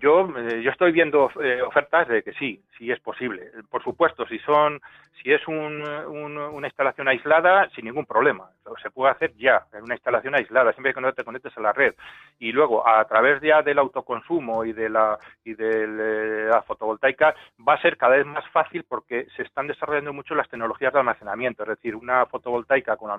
[0.00, 3.52] Yo, eh, yo estoy viendo eh, ofertas de que sí, sí es posible.
[3.70, 4.80] Por supuesto, si son,
[5.22, 8.50] si es un- un- una instalación aislada, sin ningún problema.
[8.82, 11.72] Se puede hacer ya, en una instalación aislada, siempre que no te conectes a la
[11.72, 11.94] red.
[12.40, 15.86] Y luego, a través ya del autoconsumo y de la, y de
[16.50, 17.34] la fotovoltaica,
[17.66, 20.98] va a ser cada vez más fácil porque se están desarrollando mucho las tecnologías de
[20.98, 21.62] almacenamiento.
[21.62, 23.10] Es decir, una fotovoltaica con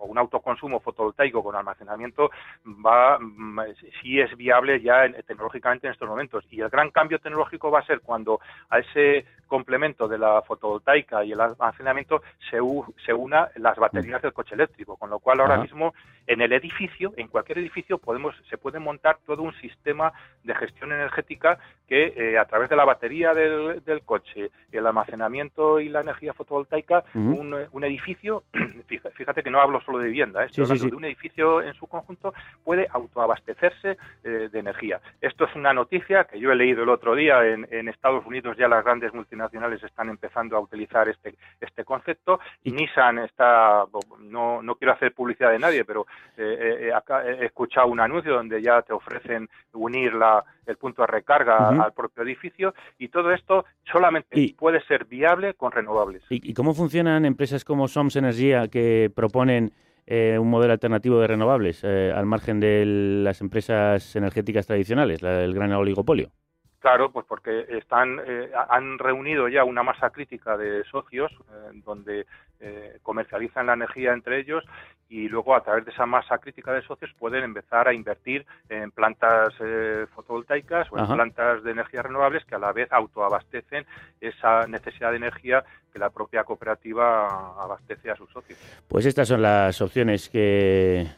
[0.00, 2.30] o un autoconsumo fotovoltaico con almacenamiento
[2.66, 3.60] va mm,
[4.00, 6.44] sí es viable ya en- tecnológicamente en estos momentos.
[6.50, 8.40] Y el gran cambio tecnológico va a ser cuando
[8.70, 14.22] a ese complemento de la fotovoltaica y el almacenamiento se, u- se una las baterías
[14.22, 15.62] del coche eléctrico, con lo cual ahora Ajá.
[15.64, 15.92] mismo
[16.26, 20.12] en el edificio, en cualquier edificio podemos se puede montar todo un sistema
[20.44, 25.80] de gestión energética que eh, a través de la batería del, del coche, el almacenamiento
[25.80, 28.44] y la energía fotovoltaica, un, un edificio,
[29.14, 30.88] fíjate que no hablo solo de vivienda, eh, sí.
[30.88, 32.32] de un edificio en su conjunto
[32.62, 35.00] puede autoabastecerse eh, de energía.
[35.20, 38.56] Esto es una noticia que yo he leído el otro día en, en Estados Unidos
[38.56, 42.38] ya las grandes multinacionales están empezando a utilizar este este concepto.
[42.64, 43.84] Nissan está
[44.20, 48.32] no no quiero hacer publicidad de nadie, pero eh, eh, acá he escuchado un anuncio
[48.34, 53.32] donde ya te ofrecen unir la el punto de recarga al propio edificio y todo
[53.32, 56.22] esto solamente puede ser viable con renovables.
[56.30, 59.72] ¿Y, y cómo funcionan empresas como Soms Energía que proponen
[60.10, 62.84] eh, un modelo alternativo de renovables eh, al margen de
[63.24, 66.32] las empresas energéticas tradicionales, la- el gran oligopolio?
[66.80, 72.26] Claro, pues porque están eh, han reunido ya una masa crítica de socios eh, donde
[72.58, 74.64] eh, comercializan la energía entre ellos
[75.10, 78.92] y luego a través de esa masa crítica de socios pueden empezar a invertir en
[78.92, 81.14] plantas eh, fotovoltaicas o en Ajá.
[81.14, 83.84] plantas de energías renovables que a la vez autoabastecen
[84.20, 87.26] esa necesidad de energía que la propia cooperativa
[87.60, 88.58] abastece a sus socios.
[88.86, 91.08] Pues estas son las opciones que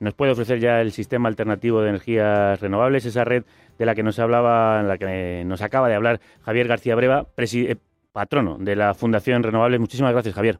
[0.00, 3.44] nos puede ofrecer ya el sistema alternativo de energías renovables, esa red
[3.78, 7.26] de la que nos hablaba, en la que nos acaba de hablar Javier García Breva,
[7.36, 7.76] eh,
[8.12, 9.78] patrono de la Fundación Renovables.
[9.78, 10.58] Muchísimas gracias, Javier.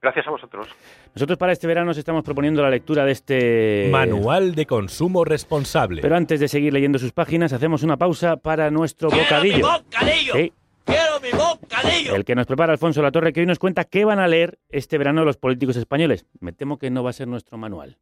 [0.00, 0.68] Gracias a vosotros.
[1.14, 6.02] Nosotros para este verano os estamos proponiendo la lectura de este Manual de consumo responsable.
[6.02, 9.66] Pero antes de seguir leyendo sus páginas, hacemos una pausa para nuestro bocadillo.
[9.66, 10.34] bocadillo!
[10.34, 10.52] Sí,
[10.84, 12.16] ¡Quiero mi bocadillo!
[12.16, 14.98] el que nos prepara Alfonso Latorre, que hoy nos cuenta qué van a leer este
[14.98, 16.26] verano los políticos españoles.
[16.40, 17.96] Me temo que no va a ser nuestro manual.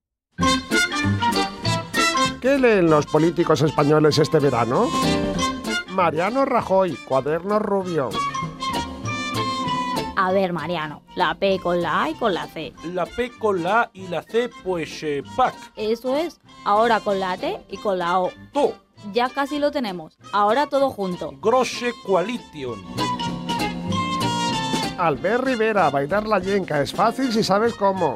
[2.40, 4.88] ¿Qué leen los políticos españoles este verano?
[5.90, 8.10] Mariano Rajoy, cuaderno rubio.
[10.16, 12.72] A ver, Mariano, la P con la A y con la C.
[12.92, 15.54] La P con la A y la C, pues eh, PAC.
[15.76, 16.40] Eso es.
[16.64, 18.30] Ahora con la T y con la O.
[18.52, 18.72] Tú.
[19.12, 20.18] Ya casi lo tenemos.
[20.32, 21.32] Ahora todo junto.
[21.40, 22.84] Grosse Coalition.
[24.98, 28.14] Albert Rivera, bailar la yenca es fácil si sabes cómo.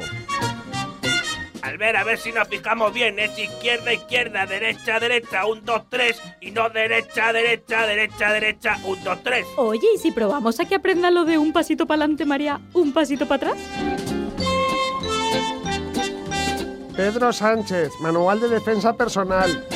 [1.66, 3.18] Al ver, a ver si nos fijamos bien.
[3.18, 6.16] Es izquierda, izquierda, derecha, derecha, un, dos, tres.
[6.40, 9.44] Y no derecha, derecha, derecha, derecha, un, dos, tres.
[9.56, 12.92] Oye, ¿y si probamos a que aprenda lo de un pasito para adelante, María, un
[12.92, 13.58] pasito para atrás?
[16.94, 19.66] Pedro Sánchez, manual de defensa personal.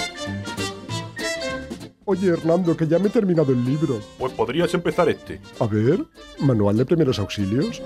[2.04, 4.00] Oye, Hernando, que ya me he terminado el libro.
[4.16, 5.40] Pues podrías empezar este.
[5.58, 6.04] A ver,
[6.38, 7.82] manual de primeros auxilios.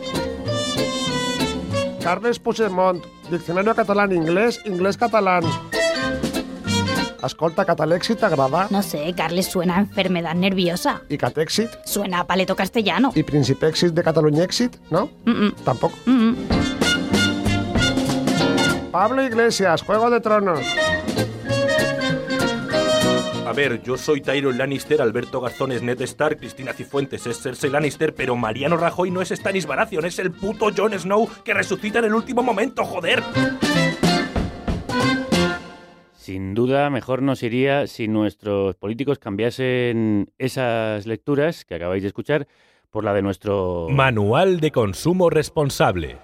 [2.05, 5.43] Carles Puigdemont, diccionario catalán-inglés, inglés-catalán.
[7.25, 8.67] Escolta, catalèxit t'agrada?
[8.69, 11.01] No sé, Carles suena a enfermedad nerviosa.
[11.09, 11.71] I catèxit?
[11.89, 13.13] Suena a paleto castellano.
[13.17, 15.09] I principèxit de Catalunyèxit, no?
[15.65, 15.97] Tampoco.
[18.93, 20.61] Pablo Iglesias, Juego de Tronos.
[23.47, 27.69] A ver, yo soy Tyron Lannister, Alberto Garzón es Ned Stark, Cristina Cifuentes es Cersei
[27.69, 31.99] Lannister, pero Mariano Rajoy no es Stannis Baratheon, es el puto Jon Snow que resucita
[31.99, 33.23] en el último momento, joder.
[36.15, 42.49] Sin duda, mejor nos iría si nuestros políticos cambiasen esas lecturas que acabáis de escuchar
[42.89, 43.89] por la de nuestro...
[43.91, 46.17] Manual de consumo responsable.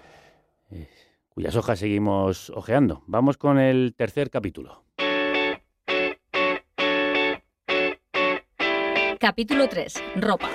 [1.28, 3.02] cuyas hojas seguimos hojeando.
[3.06, 4.84] Vamos con el tercer capítulo.
[9.20, 10.02] Capítulo 3.
[10.16, 10.48] Ropa.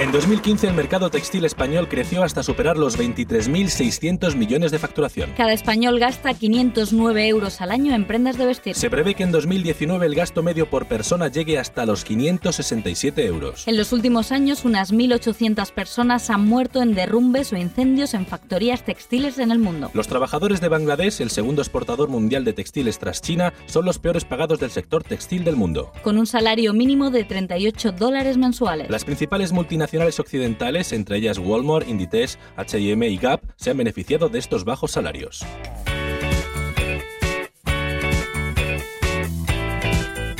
[0.00, 5.32] En 2015 el mercado textil español creció hasta superar los 23.600 millones de facturación.
[5.36, 8.76] Cada español gasta 509 euros al año en prendas de vestir.
[8.76, 13.66] Se prevé que en 2019 el gasto medio por persona llegue hasta los 567 euros.
[13.66, 18.84] En los últimos años, unas 1.800 personas han muerto en derrumbes o incendios en factorías
[18.84, 19.90] textiles en el mundo.
[19.94, 24.24] Los trabajadores de Bangladesh, el segundo exportador mundial de textiles tras China, son los peores
[24.24, 25.90] pagados del sector textil del mundo.
[26.04, 28.90] Con un salario mínimo de 38 dólares mensuales.
[28.90, 34.38] Las principales multinacionales occidentales, entre ellas Walmart, Inditex, H&M y Gap, se han beneficiado de
[34.38, 35.44] estos bajos salarios.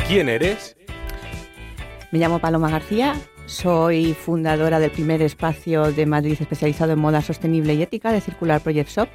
[0.07, 0.77] ¿Quién eres?
[2.11, 3.15] Me llamo Paloma García
[3.49, 8.61] Soy fundadora del primer espacio de Madrid especializado en moda sostenible y ética de Circular
[8.61, 9.09] Project Shop.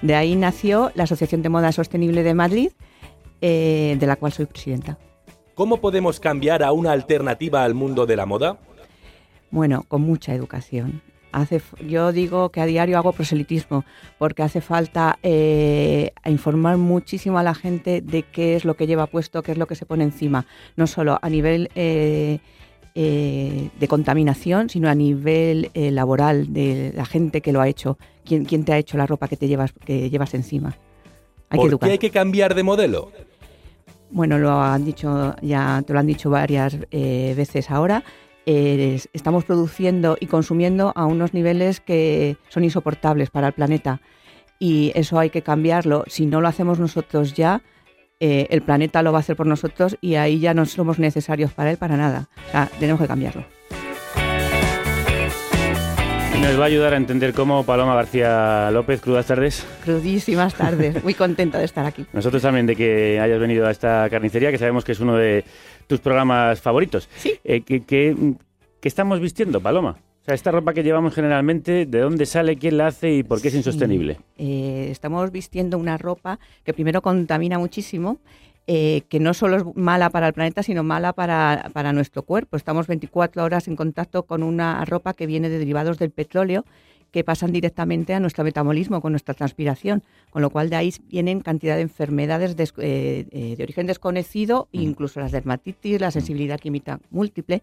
[0.00, 2.70] De ahí nació la Asociación de Moda Sostenible de Madrid,
[3.40, 4.96] eh, de la cual soy presidenta.
[5.56, 8.60] ¿Cómo podemos cambiar a una alternativa al mundo de la moda?
[9.50, 11.02] Bueno, con mucha educación.
[11.32, 13.84] Hace, yo digo que a diario hago proselitismo
[14.18, 19.06] porque hace falta eh, informar muchísimo a la gente de qué es lo que lleva
[19.06, 22.40] puesto, qué es lo que se pone encima, no solo a nivel eh,
[22.96, 27.96] eh, de contaminación, sino a nivel eh, laboral de la gente que lo ha hecho,
[28.24, 30.76] quién, quién te ha hecho la ropa que te llevas que llevas encima.
[31.50, 31.88] Hay que ¿Por educar.
[31.88, 33.12] qué hay que cambiar de modelo?
[34.10, 38.02] Bueno, lo han dicho, ya te lo han dicho varias eh, veces ahora.
[38.46, 44.00] Es- estamos produciendo y consumiendo a unos niveles que son insoportables para el planeta
[44.58, 46.04] y eso hay que cambiarlo.
[46.06, 47.62] Si no lo hacemos nosotros ya,
[48.18, 51.52] eh, el planeta lo va a hacer por nosotros y ahí ya no somos necesarios
[51.52, 52.28] para él para nada.
[52.48, 53.44] O sea, tenemos que cambiarlo.
[56.38, 59.66] Nos va a ayudar a entender cómo Paloma García López, crudas tardes.
[59.84, 61.02] Crudísimas tardes.
[61.02, 62.06] Muy contenta de estar aquí.
[62.12, 65.44] Nosotros también de que hayas venido a esta carnicería, que sabemos que es uno de
[65.86, 67.08] tus programas favoritos.
[67.16, 67.34] Sí.
[67.44, 68.16] Eh, ¿qué, qué,
[68.80, 69.96] qué estamos vistiendo, Paloma?
[70.22, 73.40] O sea, esta ropa que llevamos generalmente, ¿de dónde sale, quién la hace y por
[73.40, 74.18] qué es insostenible?
[74.36, 78.18] Eh, estamos vistiendo una ropa que primero contamina muchísimo,
[78.66, 82.56] eh, que no solo es mala para el planeta, sino mala para, para nuestro cuerpo.
[82.56, 86.64] Estamos 24 horas en contacto con una ropa que viene de derivados del petróleo
[87.10, 91.40] que pasan directamente a nuestro metabolismo con nuestra transpiración, con lo cual de ahí vienen
[91.40, 97.00] cantidad de enfermedades des- eh, eh, de origen desconocido, incluso las dermatitis, la sensibilidad química
[97.10, 97.62] múltiple.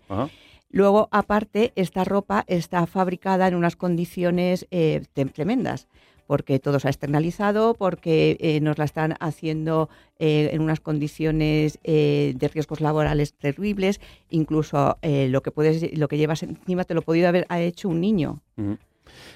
[0.70, 5.88] Luego, aparte, esta ropa está fabricada en unas condiciones eh, tremendas,
[6.28, 11.80] porque todo se ha externalizado, porque eh, nos la están haciendo eh, en unas condiciones
[11.84, 14.00] eh, de riesgos laborales terribles,
[14.30, 18.42] incluso lo que puedes, lo que llevas encima te lo podía haber hecho un niño.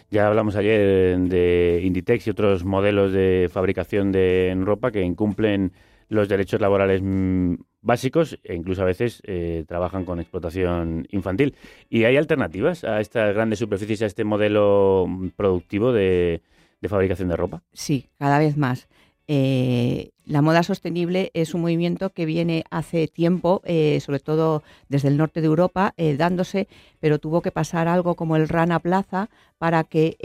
[0.09, 5.71] Ya hablamos ayer de Inditex y otros modelos de fabricación de ropa que incumplen
[6.09, 9.23] los derechos laborales mm, básicos e incluso a veces
[9.67, 11.55] trabajan con explotación infantil.
[11.89, 16.41] ¿Y hay alternativas a estas grandes superficies, a este modelo mm, productivo de,
[16.82, 17.63] de fabricación de ropa?
[17.73, 18.88] Sí, cada vez más.
[19.27, 25.07] Eh, la moda sostenible es un movimiento que viene hace tiempo, eh, sobre todo desde
[25.07, 26.67] el norte de Europa, eh, dándose,
[26.99, 30.17] pero tuvo que pasar algo como el Rana Plaza para que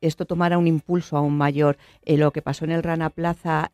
[0.00, 1.76] esto tomara un impulso aún mayor.
[2.06, 3.70] Lo que pasó en el Rana Plaza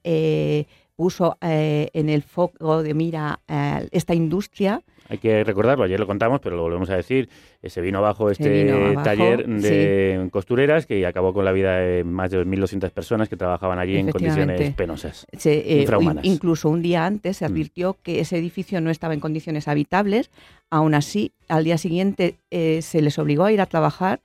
[0.96, 4.80] puso eh, en el foco de mira eh, esta industria.
[5.08, 7.28] Hay que recordarlo, ayer lo contamos, pero lo volvemos a decir.
[7.62, 11.76] eh, Se vino abajo este vino abajo, taller de costureras que acabó con la vida
[11.76, 16.24] de más de 1.200 personas que trabajaban allí en condiciones penosas, Se, eh, infrahumanas.
[16.24, 20.30] in- incluso un día antes se advirtió que ese edificio no estaba en condiciones habitables.
[20.70, 24.20] Aún así, al día siguiente eh, se les obligó a ir a trabajar.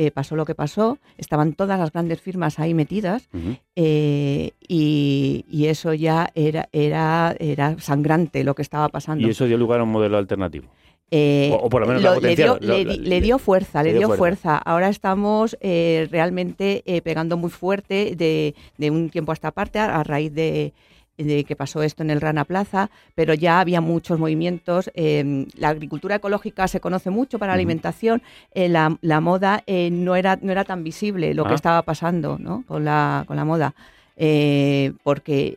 [0.00, 0.98] Eh, pasó lo que pasó.
[1.18, 3.28] Estaban todas las grandes firmas ahí metidas.
[3.74, 9.26] Eh, y, y eso ya era, era, era sangrante lo que estaba pasando.
[9.26, 10.66] Y eso dio lugar a un modelo alternativo.
[11.10, 13.98] Eh, O- o por lo menos lo le, dio, lo- le dio fuerza, le, dio
[14.00, 14.18] dio fuerza.
[14.18, 14.58] fuerza.
[14.58, 20.04] Ahora estamos realmente pegando muy fuerte de, de un tiempo a esta parte a, a
[20.04, 20.72] raíz de,
[21.18, 24.90] de que pasó esto en el Rana Plaza, pero ya había muchos movimientos.
[24.94, 28.22] eh, la agricultura ecológica se conoce mucho para la alimentación.
[28.54, 31.48] eh, la, la moda eh, no, era, no era tan visible lo Ah.
[31.48, 32.64] que estaba pasando ¿no?
[32.66, 33.74] con, la, con la moda,
[34.16, 35.52] eh, porque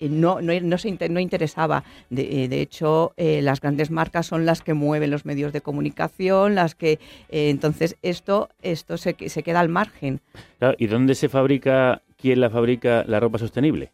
[0.00, 1.84] no, no, no se inter- no interesaba.
[2.08, 6.54] De, de hecho, eh, las grandes marcas son las que mueven los medios de comunicación,
[6.54, 6.92] las que...
[7.28, 10.20] eh, entonces, esto, esto se, que- se queda al margen.
[10.58, 13.90] Claro, ¿Y dónde se fabrica, quién la fabrica la ropa sostenible?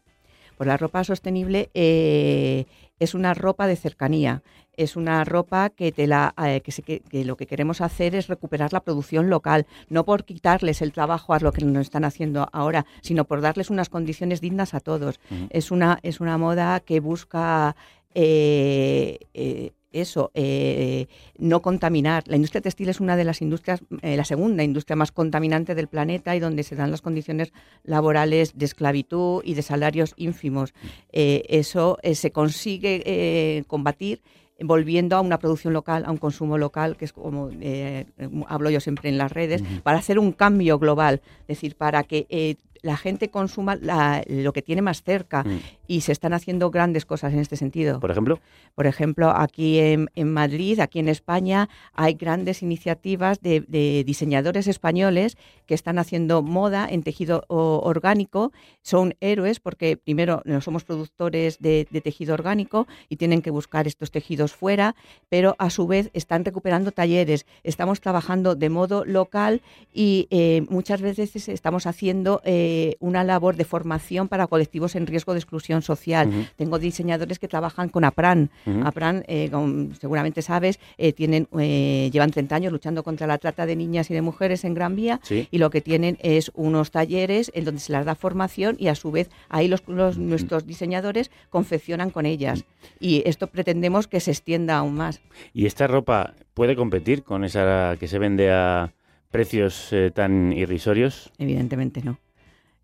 [0.57, 2.65] Pues la ropa sostenible eh,
[2.99, 4.41] es una ropa de cercanía,
[4.75, 8.15] es una ropa que, te la, eh, que, se- que- que lo que queremos hacer
[8.15, 12.05] es recuperar la producción local, no por quitarles el trabajo a lo que nos están
[12.05, 15.19] haciendo ahora, sino por darles unas condiciones dignas a todos.
[15.51, 17.75] Es una, es una moda que busca
[18.15, 21.07] eh, eh, eso, eh,
[21.37, 22.23] no contaminar.
[22.27, 25.87] La industria textil es una de las industrias, eh, la segunda industria más contaminante del
[25.87, 30.73] planeta y donde se dan las condiciones laborales de esclavitud y de salarios ínfimos.
[31.11, 34.21] Eh, eso eh, se consigue eh, combatir
[34.59, 38.05] volviendo a una producción local, a un consumo local, que es como eh,
[38.47, 42.25] hablo yo siempre en las redes, para hacer un cambio global, es decir, para que
[42.29, 42.55] eh,
[42.87, 45.59] la gente consuma la- lo que tiene más cerca Mm.
[45.87, 47.99] y se están haciendo grandes cosas en este sentido.
[47.99, 48.39] Por ejemplo,
[48.77, 54.67] Por ejemplo, aquí en, en Madrid, aquí en España, hay grandes iniciativas de, de diseñadores
[54.67, 55.35] españoles
[55.65, 57.43] que están haciendo moda en tejido
[57.91, 58.51] orgánico.
[58.83, 63.87] Son héroes porque primero no somos productores de, de tejido orgánico y tienen que buscar
[63.87, 64.95] estos tejidos fuera,
[65.27, 67.45] pero a su vez están recuperando talleres.
[67.63, 69.61] Estamos trabajando de modo local
[69.91, 75.33] y eh, muchas veces estamos haciendo eh, una labor de formación para colectivos en riesgo
[75.33, 76.49] de exclusión social.
[76.55, 78.49] Tengo diseñadores que trabajan con APRAN.
[78.65, 78.81] Ujú.
[78.85, 83.65] APRAN, eh, como seguramente sabes, eh, tienen, eh, llevan 30 años luchando contra la trata
[83.65, 85.47] de niñas y de mujeres en Gran Vía Sí.
[85.51, 88.95] y lo que tienen es unos talleres en donde se les da formación y a
[88.95, 92.65] su vez ahí los, los- nuestros diseñadores confeccionan con ellas.
[92.99, 95.21] Y esto pretendemos que se extienda aún más.
[95.53, 98.93] ¿y esta ropa puede competir con esa que se vende a
[99.31, 101.31] precios eh, tan irrisorios?
[101.37, 102.17] Evidentemente no.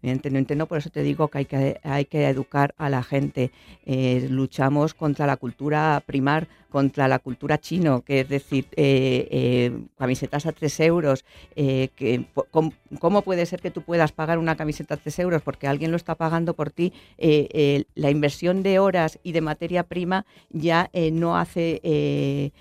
[0.04, 3.52] Evidentemente no, por eso te digo que hay que, hay que educar a la gente.
[3.86, 9.72] Eh, luchamos contra la cultura primar, contra la cultura chino, que es decir, eh, eh,
[9.98, 11.24] camisetas a 3 euros.
[11.56, 12.26] eh, que,
[13.00, 15.42] ¿Cómo puede ser que tú puedas pagar una camiseta a 3 euros?
[15.42, 16.92] Porque alguien lo está pagando por ti.
[17.96, 22.52] La inversión de horas y de materia prima ya no hace...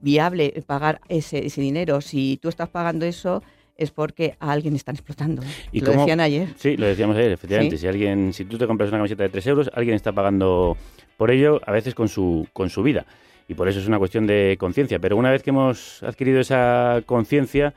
[0.00, 2.00] viable pagar ese, ese dinero.
[2.00, 3.42] Si tú estás pagando eso,
[3.80, 5.42] es porque a alguien están explotando.
[5.72, 6.48] ¿Y Lo cómo- decían ayer.
[6.56, 7.76] Sí, lo decíamos ayer, efectivamente.
[7.76, 7.80] Sí.
[7.82, 10.76] Si alguien, si tú te compras una camiseta de 3 euros, alguien está pagando
[11.16, 13.04] por ello, a veces con su, con su vida.
[13.48, 14.98] Y por eso es una cuestión de conciencia.
[15.00, 17.74] Pero una vez que hemos adquirido esa conciencia,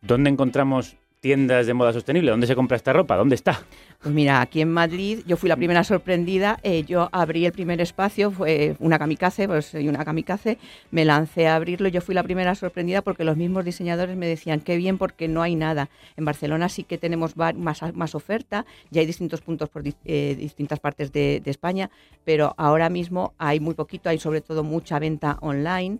[0.00, 0.96] ¿dónde encontramos
[1.26, 2.32] tiendas de moda sostenible?
[2.32, 3.16] ¿Dónde se compra esta ropa?
[3.16, 3.62] ¿Dónde está?
[4.02, 7.80] Pues mira, aquí en Madrid yo fui la primera sorprendida, eh, yo abrí el primer
[7.80, 10.58] espacio, fue una kamikaze, pues soy una kamikaze,
[10.90, 14.60] me lancé a abrirlo, yo fui la primera sorprendida porque los mismos diseñadores me decían,
[14.60, 15.88] qué bien porque no hay nada.
[16.16, 17.54] En Barcelona sí que tenemos más,
[17.94, 21.88] más oferta, ya hay distintos puntos por di- eh, distintas partes de, de España,
[22.24, 25.98] pero ahora mismo hay muy poquito, hay sobre todo mucha venta online.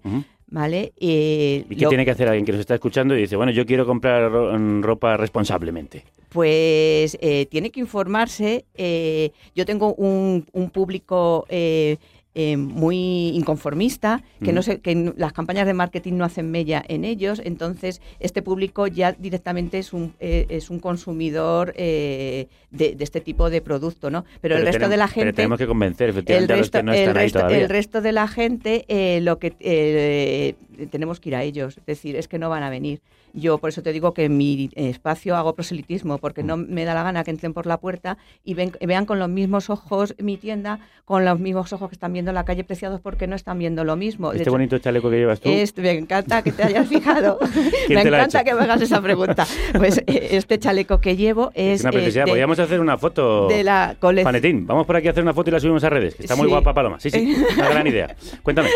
[0.53, 0.93] ¿Vale?
[1.01, 3.53] Eh, ¿Y qué lo- tiene que hacer alguien que nos está escuchando y dice, bueno,
[3.53, 6.05] yo quiero comprar mm, ropa responsablemente?
[6.29, 8.67] Pues eh, tiene que informarse.
[8.75, 11.97] eh, yo tengo un, un público eh,
[12.35, 14.65] eh, muy inconformista, que, no Mm.
[14.65, 17.43] sé, que las campañas de marketing no hacen mella en ellos.
[17.45, 23.21] Entonces, este público ya directamente es un, eh, es un consumidor eh, de, de este
[23.21, 24.25] tipo de producto, ¿no?
[24.41, 25.33] Pero, el resto tenemos- de la Pero gente...
[25.35, 27.59] tenemos que convencer, El efectivamente, a los resto, que no el están ahí resto- todavía.
[27.59, 30.55] el resto de la gente, eh, lo que eh,
[30.91, 31.77] tenemos que ir a ellos.
[31.79, 33.01] Es decir, es que no van a venir.
[33.35, 36.95] Yo por eso te digo que en mi espacio hago proselitismo, porque no me da
[36.95, 40.37] la gana que entren por la puerta y ven- vean con los mismos ojos mi
[40.37, 43.85] tienda, con los mismos ojos que están viendo la calle Preciados, porque no están viendo
[43.85, 44.31] lo mismo.
[44.33, 45.49] Este hecho, bonito chaleco que llevas tú.
[45.49, 47.39] este- me encanta que te hayas fijado.
[47.87, 49.47] ¿Quién me encanta que me hagas esa pregunta.
[49.77, 51.81] Pues eh, este chaleco que llevo es.
[51.81, 52.25] Es una eh, preciosidad.
[52.27, 53.49] de- Podríamos hacer una foto.
[53.49, 54.25] de la colección.
[54.33, 56.15] Panetín, vamos por aquí a hacer una foto y la subimos a redes.
[56.15, 56.51] que está muy Sí.
[56.51, 57.01] guapa Paloma.
[57.01, 58.15] Sí, sí, una gran idea.
[58.43, 58.69] Cuéntame.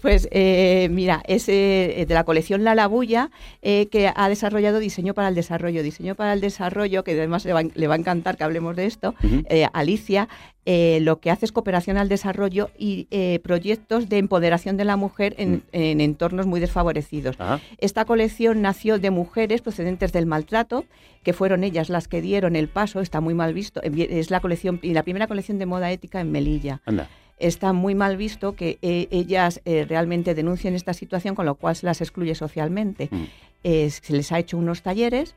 [0.00, 3.30] Pues eh, mira, es eh, de la colección La Labulla,
[3.62, 5.82] eh, que ha desarrollado Diseño para el Desarrollo.
[5.82, 8.84] Diseño para el Desarrollo, que además le va, le va a encantar que hablemos de
[8.84, 9.14] esto,
[9.48, 10.28] eh, Alicia,
[10.66, 14.96] eh, lo que hace es cooperación al desarrollo y eh, proyectos de empoderación de la
[14.96, 17.38] mujer en, en entornos muy desfavorecidos.
[17.78, 20.84] Esta colección nació de mujeres procedentes del maltrato,
[21.22, 24.78] que fueron ellas las que dieron el paso, está muy mal visto, es la colección
[24.82, 27.08] y la primera colección de moda ética en Melilla Anda.
[27.38, 31.76] Está muy mal visto que eh, ellas eh, realmente denuncien esta situación, con lo cual
[31.76, 33.08] se las excluye socialmente.
[33.10, 33.24] Mm.
[33.64, 35.34] Eh, se les ha hecho unos talleres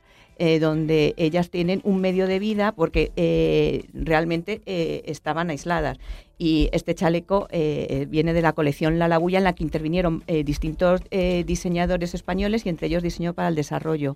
[0.61, 3.11] donde ellas tienen un medio de vida porque
[3.93, 5.97] realmente eh, estaban aisladas.
[6.37, 7.49] Y este chaleco
[8.07, 11.01] viene de la colección La Labulla, en la que intervinieron distintos
[11.45, 14.15] diseñadores españoles y entre ellos Diseño para el Desarrollo.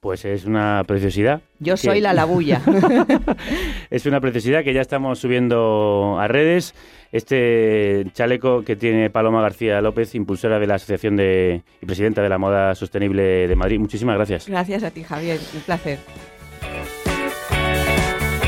[0.00, 1.42] Pues es una preciosidad.
[1.58, 2.62] Yo que- soy la Labulla.
[3.90, 6.74] es una preciosidad que ya estamos subiendo a redes.
[7.12, 12.30] Este chaleco que tiene Paloma García López, impulsora de la Asociación de, y presidenta de
[12.30, 13.78] la Moda Sostenible de Madrid.
[13.78, 14.48] Muchísimas gracias.
[14.48, 15.38] Gracias a ti, Javier.
[15.54, 15.98] Un placer.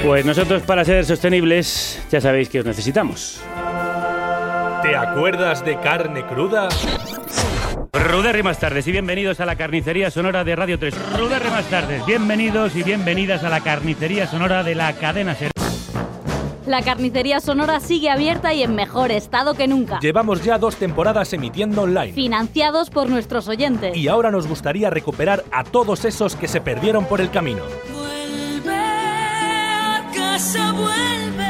[0.06, 3.42] Pues nosotros para ser sostenibles ya sabéis que os necesitamos.
[4.82, 6.68] ¿Te acuerdas de carne cruda?
[7.94, 10.94] Ruderri más tardes y bienvenidos a la carnicería sonora de Radio 3.
[11.18, 15.52] Ruderri más tardes, bienvenidos y bienvenidas a la carnicería sonora de la cadena Ser.
[16.66, 20.00] La carnicería sonora sigue abierta y en mejor estado que nunca.
[20.00, 22.14] Llevamos ya dos temporadas emitiendo online.
[22.14, 23.94] Financiados por nuestros oyentes.
[23.94, 27.62] Y ahora nos gustaría recuperar a todos esos que se perdieron por el camino.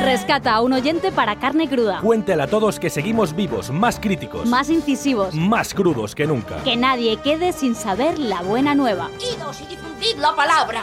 [0.03, 2.01] Rescata a un oyente para carne cruda.
[2.01, 5.33] Cuéntale a todos que seguimos vivos, más críticos, Más incisivos.
[5.37, 6.57] más crudos que nunca.
[6.64, 9.09] Que nadie quede sin saber la buena nueva.
[9.37, 10.83] Idos y difundid la palabra.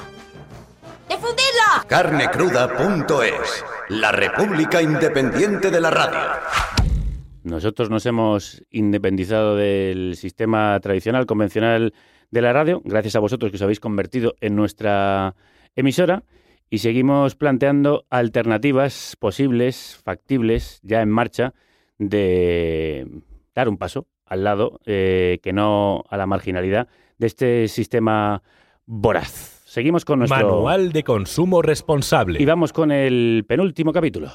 [1.09, 1.83] De fundirla!
[1.87, 6.19] Carnecruda.es, la República Independiente de la Radio.
[7.43, 11.93] Nosotros nos hemos independizado del sistema tradicional, convencional
[12.31, 15.35] de la radio, gracias a vosotros que os habéis convertido en nuestra
[15.75, 16.23] emisora
[16.69, 21.53] y seguimos planteando alternativas posibles, factibles, ya en marcha,
[21.97, 23.07] de
[23.55, 28.43] dar un paso al lado, eh, que no a la marginalidad de este sistema
[28.85, 29.63] voraz.
[29.65, 30.37] Seguimos con nuestro...
[30.37, 32.41] Manual de consumo responsable.
[32.41, 34.31] Y vamos con el penúltimo capítulo.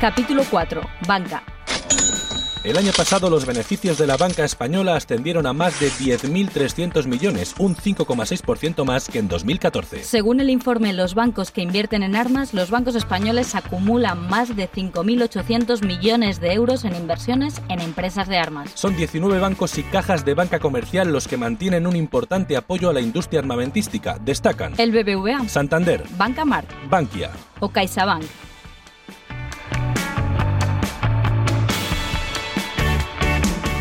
[0.00, 0.80] Capítulo 4.
[1.06, 1.42] Banca.
[2.64, 7.54] El año pasado los beneficios de la banca española ascendieron a más de 10.300 millones,
[7.58, 10.02] un 5,6% más que en 2014.
[10.02, 14.68] Según el informe Los bancos que invierten en armas, los bancos españoles acumulan más de
[14.68, 18.72] 5.800 millones de euros en inversiones en empresas de armas.
[18.74, 22.92] Son 19 bancos y cajas de banca comercial los que mantienen un importante apoyo a
[22.92, 24.18] la industria armamentística.
[24.18, 27.30] Destacan El BBVA, Santander, Banca Mar Bankia,
[27.60, 28.47] o CaixaBank.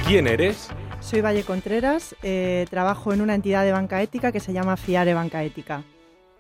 [0.08, 0.70] ¿Quién eres?
[1.02, 5.14] Soy Valle Contreras, eh, trabajo en una entidad de banca ética que se llama FIARE
[5.14, 5.84] Banca Ética.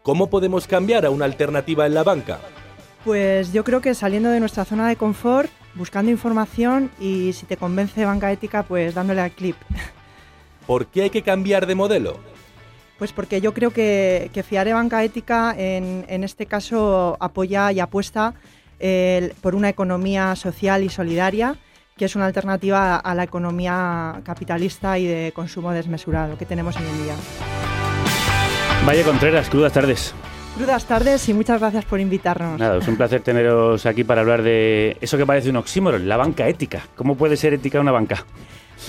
[0.03, 2.39] ¿Cómo podemos cambiar a una alternativa en la banca?
[3.03, 7.57] Pues yo creo que saliendo de nuestra zona de confort, buscando información y si te
[7.57, 9.57] convence banca ética, pues dándole al clip.
[10.65, 12.19] ¿Por qué hay que cambiar de modelo?
[12.97, 17.81] Pues porque yo creo que, que FIARE Banca Ética en, en este caso apoya y
[17.81, 18.33] apuesta
[18.79, 21.57] eh, por una economía social y solidaria,
[21.97, 26.85] que es una alternativa a la economía capitalista y de consumo desmesurado que tenemos hoy
[26.85, 27.15] en día.
[28.87, 30.13] Valle Contreras, crudas tardes.
[30.55, 32.59] Crudas tardes y muchas gracias por invitarnos.
[32.59, 36.17] Nada, es un placer teneros aquí para hablar de eso que parece un oxímoron, la
[36.17, 36.83] banca ética.
[36.95, 38.25] ¿Cómo puede ser ética una banca?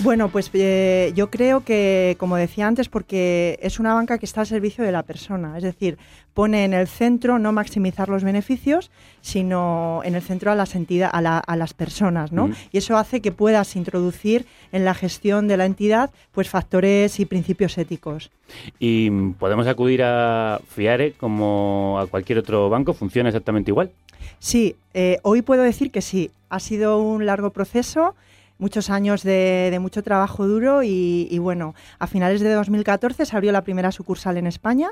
[0.01, 4.41] Bueno, pues eh, yo creo que, como decía antes, porque es una banca que está
[4.41, 5.97] al servicio de la persona, es decir,
[6.33, 11.13] pone en el centro no maximizar los beneficios, sino en el centro a las entidades,
[11.13, 12.49] a, la- a las personas, ¿no?
[12.71, 17.25] Y eso hace que puedas introducir en la gestión de la entidad, pues factores y
[17.25, 18.31] principios éticos.
[18.79, 23.91] Y mm, podemos acudir a Fiare como a cualquier otro banco, funciona exactamente igual.
[24.39, 26.31] Sí, eh, hoy puedo decir que sí.
[26.49, 28.15] Ha sido un largo proceso,
[28.59, 33.35] muchos años de, de mucho trabajo duro y, y bueno, a finales de 2014 se
[33.35, 34.89] abrió la primera sucursal en España,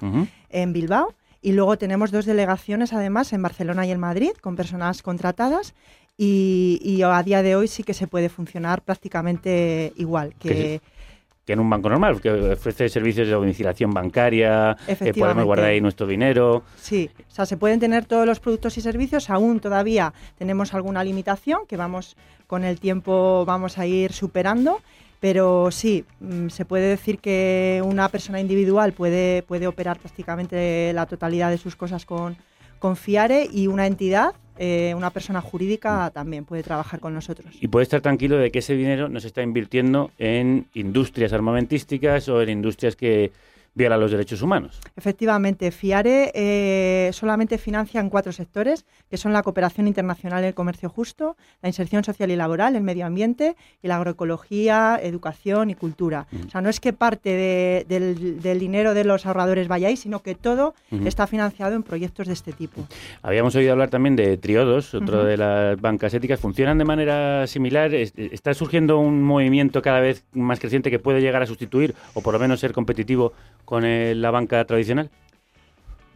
[0.49, 5.03] en Bilbao, y luego tenemos dos delegaciones además en Barcelona y en Madrid con personas
[5.03, 5.75] contratadas.
[6.17, 10.81] Y, y a día de hoy sí que se puede funcionar prácticamente igual que,
[11.53, 16.05] en un banco normal, que ofrece servicios de domiciliación bancaria, eh, podemos guardar ahí nuestro
[16.05, 16.63] dinero.
[16.75, 21.03] Sí, o sea, se pueden tener todos los productos y servicios, aún todavía tenemos alguna
[21.03, 24.81] limitación que vamos con el tiempo vamos a ir superando,
[25.19, 31.05] pero sí, mm, se puede decir que una persona individual puede, puede operar prácticamente la
[31.05, 32.37] totalidad de sus cosas con,
[32.79, 37.53] con Fiare y una entidad, eh, una persona jurídica también puede trabajar con nosotros.
[37.59, 42.29] Y puede estar tranquilo de que ese dinero no se está invirtiendo en industrias armamentísticas
[42.29, 43.31] o en industrias que
[43.77, 44.79] violan los derechos humanos.
[44.95, 50.53] Efectivamente, FIARE eh, solamente financia en cuatro sectores, que son la cooperación internacional y el
[50.55, 55.75] comercio justo, la inserción social y laboral, el medio ambiente y la agroecología, educación y
[55.75, 56.25] cultura.
[56.47, 59.95] O sea, no es que parte de- del, del dinero de los ahorradores vaya ahí,
[59.97, 60.73] sino que todo
[61.05, 62.87] está financiado en proyectos de este tipo.
[63.21, 66.39] Habíamos oído hablar también de triodos, otro de las bancas éticas.
[66.39, 67.93] ¿Funcionan de manera similar?
[67.93, 72.21] Es- ¿Está surgiendo un movimiento cada vez más creciente que puede llegar a sustituir o
[72.21, 73.33] por lo menos ser competitivo
[73.67, 75.09] con eh, la banca tradicional?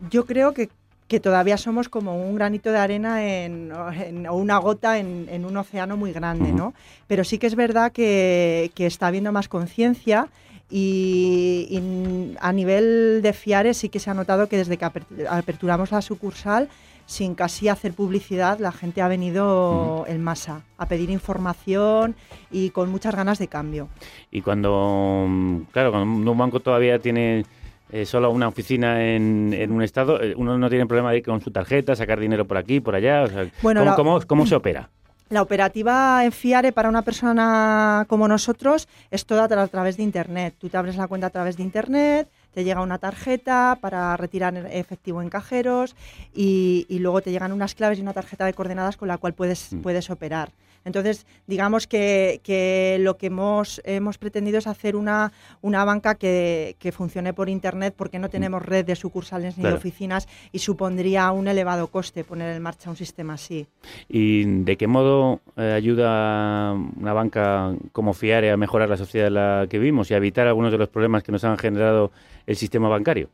[0.10, 0.70] Yo creo que,
[1.10, 3.72] que todavía somos como un granito de arena en,
[4.06, 6.74] en- o una gota en, en un océano muy grande, ¿no?
[7.08, 10.30] Pero sí que es verdad que, que está habiendo más conciencia
[10.70, 15.28] y, y a nivel de FIARE sí que se ha notado que desde que aper-
[15.30, 16.70] aperturamos la sucursal,
[17.06, 22.16] sin casi hacer publicidad, la gente ha venido en masa a pedir información
[22.52, 23.88] y con muchas ganas de cambio.
[24.32, 25.28] Y cuando,
[25.72, 27.46] claro, cuando un banco todavía tiene
[27.92, 31.24] eh, solo una oficina en, en un estado, eh, uno no tiene problema de ir
[31.26, 33.24] con su tarjeta, sacar dinero por aquí, por allá.
[33.24, 34.90] O sea, Bueno, ¿cómo, la- cómo- cómo se opera?
[35.30, 40.56] La operativa en FIARE para una persona como nosotros es toda a través de Internet.
[40.60, 44.56] Tú te abres la cuenta a través de Internet, te llega una tarjeta para retirar
[44.72, 45.96] efectivo en cajeros
[46.34, 49.34] y, y luego te llegan unas claves y una tarjeta de coordenadas con la cual
[49.34, 50.52] puedes, puedes operar.
[50.84, 55.32] Entonces, digamos que, que lo que hemos, hemos pretendido es hacer una,
[55.62, 59.76] una banca que, que funcione por Internet porque no tenemos red de sucursales ni Claro.
[59.76, 63.68] de oficinas y supondría un elevado coste poner en marcha un sistema así.
[64.10, 69.36] ¿Y de qué modo eh, ayuda una banca como Fiare a mejorar la sociedad en
[69.36, 72.12] la que vivimos y a evitar algunos de los problemas que nos han generado
[72.46, 73.30] el sistema bancario?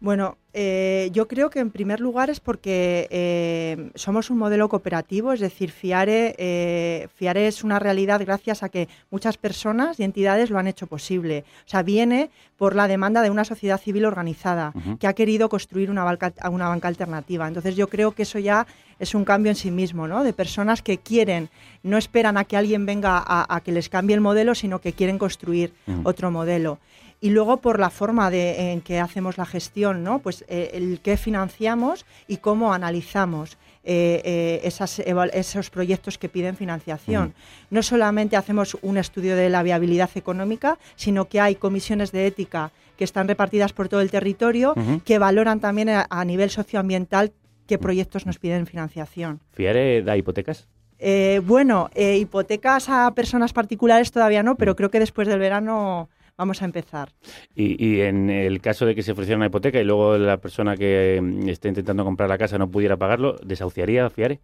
[0.00, 5.34] Bueno, eh, yo creo que en primer lugar es porque eh, somos un modelo cooperativo,
[5.34, 10.48] es decir, FIARE, eh, FIARE es una realidad gracias a que muchas personas y entidades
[10.48, 11.44] lo han hecho posible.
[11.66, 15.90] O sea, viene por la demanda de una sociedad civil organizada que ha querido construir
[15.90, 17.46] una banca, una banca alternativa.
[17.46, 18.66] Entonces yo creo que eso ya
[18.98, 20.24] es un cambio en sí mismo, ¿no?
[20.24, 21.50] De personas que quieren,
[21.82, 24.94] no esperan a que alguien venga a, a que les cambie el modelo, sino que
[24.94, 25.74] quieren construir
[26.04, 26.78] otro modelo.
[27.20, 30.20] Y luego por la forma de, en que hacemos la gestión, ¿no?
[30.20, 36.54] Pues eh, el que financiamos y cómo analizamos eh, eh, esas esos proyectos que piden
[36.56, 37.34] financiación.
[37.70, 42.72] No solamente hacemos un estudio de la viabilidad económica, sino que hay comisiones de ética
[42.98, 44.74] que están repartidas por todo el territorio
[45.06, 47.32] que valoran también a, a nivel socioambiental
[47.66, 49.40] qué proyectos nos piden financiación.
[49.52, 50.68] ¿Fiare da hipotecas?
[50.98, 56.10] Eh, bueno, hipotecas a personas particulares todavía no, pero creo que después del verano
[56.40, 57.10] vamos a empezar.
[57.54, 60.74] Y, y en el caso de que se ofreciera una hipoteca y luego la persona
[60.76, 64.40] que mm, esté intentando comprar la casa no pudiera pagarlo, ¿desahuciaría a Fiare?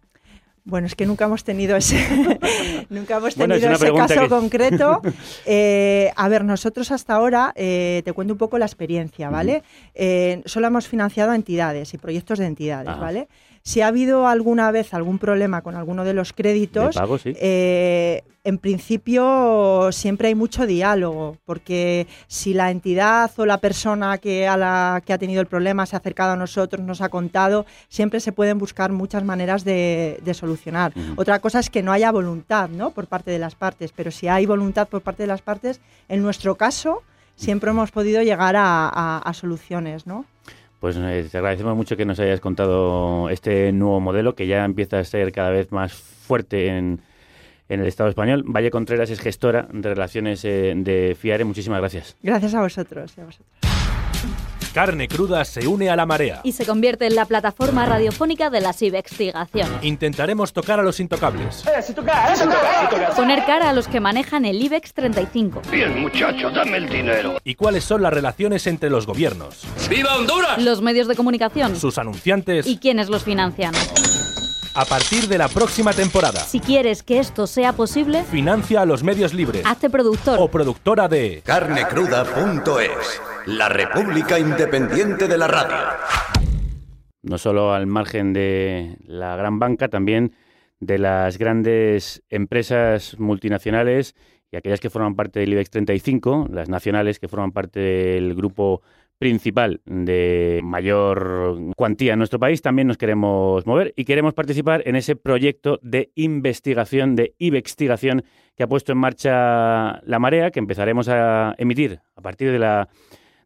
[0.63, 1.97] Bueno, es que nunca hemos tenido ese,
[2.89, 5.01] nunca hemos Bueno, es tenido ese caso que- concreto.
[5.45, 9.63] Eh, a ver, nosotros hasta ahora, eh, te cuento un poco la experiencia, ¿vale?
[9.95, 12.99] Eh, solo hemos financiado entidades y proyectos de entidades, Ajá.
[12.99, 13.27] ¿vale?
[13.67, 17.33] Si ha habido alguna vez algún problema con alguno de los créditos, De pago, sí.
[17.35, 24.47] eh, en principio siempre hay mucho diálogo, porque si la entidad o la persona que,
[24.47, 27.65] a la, que ha tenido el problema se ha acercado a nosotros, nos ha contado,
[27.89, 30.93] siempre se pueden buscar muchas maneras de, de solucionar.
[31.17, 32.91] Otra cosa es que no haya voluntad ¿no?
[32.91, 36.21] por parte de las partes, pero si hay voluntad por parte de las partes, en
[36.21, 37.03] nuestro caso
[37.35, 40.07] siempre hemos podido llegar a, a- a soluciones.
[40.07, 40.23] ¿no?
[40.79, 44.99] Pues eh, te agradecemos mucho que nos hayas contado este nuevo modelo que ya empieza
[44.99, 47.01] a ser cada vez más fuerte en,
[47.67, 48.43] en el Estado español.
[48.45, 51.45] Valle Contreras es gestora de relaciones eh, de FIARE.
[51.45, 52.15] Muchísimas gracias.
[52.21, 53.17] Gracias a vosotros.
[53.17, 53.66] a vosotros.
[54.73, 56.41] Carne cruda se une a la marea.
[56.43, 59.83] Y se convierte en la plataforma radiofónica de las investigaciones.
[59.83, 61.63] Intentaremos tocar a los intocables.
[63.15, 65.61] Poner cara a los que manejan el IBEX 35.
[65.71, 67.37] Bien, muchacho, dame el dinero.
[67.43, 70.61] ¿Y cuáles son las relaciones entre los gobiernos, ¡Viva Honduras!
[70.61, 71.75] Los medios de comunicación.
[71.75, 72.67] sus anunciantes?
[72.67, 73.73] ¿Y quiénes los financian?
[74.75, 79.01] A partir de la próxima temporada, Si quieres que esto sea posible, financia a los
[79.01, 80.37] medios libres hazte productor.
[80.39, 85.77] o productora de Carnecruda.es, la República Independiente de la Radio.
[87.23, 90.33] no solo al margen de la gran banca, también
[90.81, 94.15] de las grandes empresas multinacionales
[94.51, 98.81] y aquellas que forman parte del IBEX 35, las nacionales que forman parte del grupo
[99.17, 104.95] principal de mayor cuantía en nuestro país, también nos queremos mover y queremos participar en
[104.95, 108.23] ese proyecto de investigación, de investigación
[108.55, 112.89] que ha puesto en marcha La Marea, que empezaremos a emitir a partir de la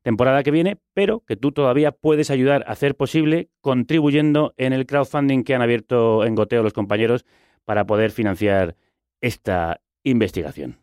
[0.01, 4.85] temporada que viene, pero que tú todavía puedes ayudar a hacer posible contribuyendo en el
[4.85, 7.25] crowdfunding que han abierto en Goteo los compañeros
[7.65, 8.75] para poder financiar
[9.21, 10.77] esta investigación.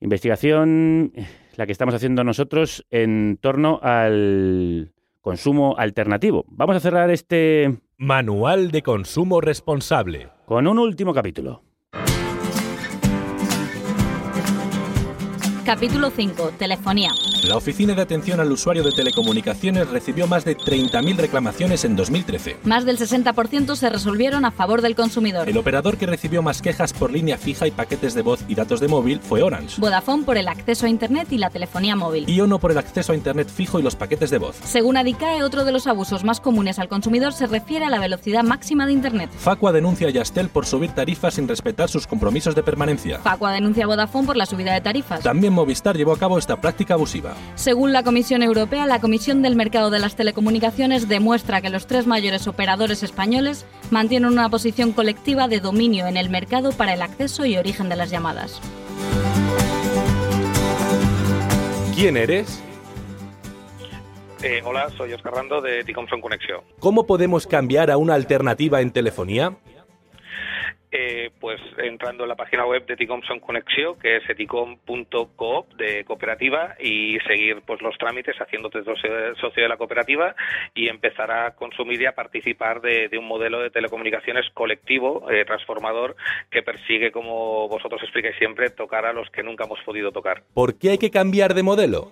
[0.00, 1.26] Investigación, eh,
[1.56, 6.46] la que estamos haciendo nosotros en torno al consumo alternativo.
[6.48, 10.28] Vamos a cerrar este Manual de Consumo Responsable.
[10.46, 11.62] con un último capítulo.
[15.70, 16.54] Capítulo 5.
[16.58, 17.12] Telefonía.
[17.44, 22.56] La Oficina de Atención al Usuario de Telecomunicaciones recibió más de 30.000 reclamaciones en 2013.
[22.64, 25.48] Más del 60% se resolvieron a favor del consumidor.
[25.48, 28.80] El operador que recibió más quejas por línea fija y paquetes de voz y datos
[28.80, 29.80] de móvil fue Orange.
[29.80, 32.28] Vodafone por el acceso a Internet y la telefonía móvil.
[32.28, 34.56] Y Ono por el acceso a Internet fijo y los paquetes de voz.
[34.64, 38.42] Según Adicae, otro de los abusos más comunes al consumidor se refiere a la velocidad
[38.42, 39.30] máxima de Internet.
[39.38, 43.20] Facua denuncia a Yastel por subir tarifas sin respetar sus compromisos de permanencia.
[43.20, 45.20] Facua denuncia a Vodafone por la subida de tarifas.
[45.20, 47.34] También Movistar llevó a cabo esta práctica abusiva.
[47.54, 52.06] Según la Comisión Europea, la Comisión del Mercado de las Telecomunicaciones demuestra que los tres
[52.06, 57.44] mayores operadores españoles mantienen una posición colectiva de dominio en el mercado para el acceso
[57.44, 58.58] y origen de las llamadas.
[61.94, 62.62] ¿Quién eres?
[64.42, 66.62] Eh, hola, soy Oscar Rando de Ticomson Conexión.
[66.78, 69.58] ¿Cómo podemos cambiar a una alternativa en telefonía?
[70.92, 76.74] Eh, pues entrando en la página web de Ticomson Conexión, que es eticom.coop de cooperativa,
[76.80, 80.34] y seguir pues los trámites haciéndote socio socio de la cooperativa
[80.74, 85.44] y empezar a consumir y a participar de, de un modelo de telecomunicaciones colectivo, eh,
[85.44, 86.16] transformador,
[86.50, 90.42] que persigue, como vosotros explicáis siempre, tocar a los que nunca hemos podido tocar.
[90.54, 92.10] ¿Por qué hay que cambiar de modelo?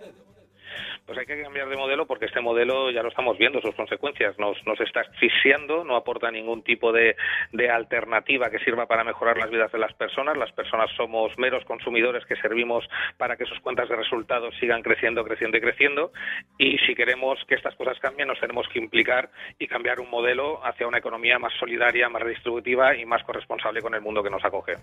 [1.09, 4.39] Pues hay que cambiar de modelo porque este modelo ya lo estamos viendo, sus consecuencias.
[4.39, 7.17] Nos, nos está asfixiando, no aporta ningún tipo de,
[7.51, 10.37] de alternativa que sirva para mejorar las vidas de las personas.
[10.37, 12.87] Las personas somos meros consumidores que servimos
[13.17, 16.13] para que sus cuentas de resultados sigan creciendo, creciendo y creciendo.
[16.59, 20.63] Y si queremos que estas cosas cambien, nos tenemos que implicar y cambiar un modelo
[20.63, 24.45] hacia una economía más solidaria, más redistributiva y más corresponsable con el mundo que nos
[24.45, 24.75] acoge.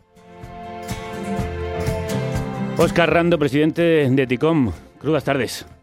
[2.79, 4.71] Oscar Rando, presidente de TICOM.
[4.99, 5.74] Crudas tardes.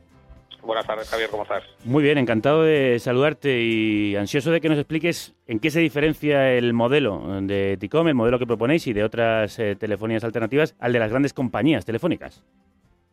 [0.63, 1.65] Buenas tardes, Javier, ¿cómo estás?
[1.85, 6.53] Muy bien, encantado de saludarte y ansioso de que nos expliques en qué se diferencia
[6.53, 10.93] el modelo de TICOM, el modelo que proponéis y de otras eh, telefonías alternativas al
[10.93, 12.45] de las grandes compañías telefónicas.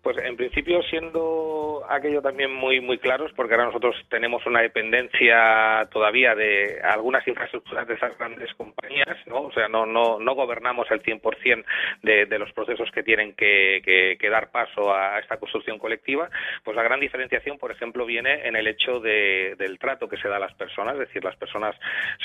[0.01, 5.87] Pues en principio siendo aquello también muy muy claros, porque ahora nosotros tenemos una dependencia
[5.91, 9.41] todavía de algunas infraestructuras de esas grandes compañías, ¿no?
[9.41, 11.65] O sea, no no, no gobernamos el 100%
[12.01, 13.81] de, de los procesos que tienen que,
[14.19, 16.29] que, dar paso a esta construcción colectiva.
[16.63, 20.27] Pues la gran diferenciación, por ejemplo, viene en el hecho de, del trato que se
[20.27, 21.75] da a las personas, es decir, las personas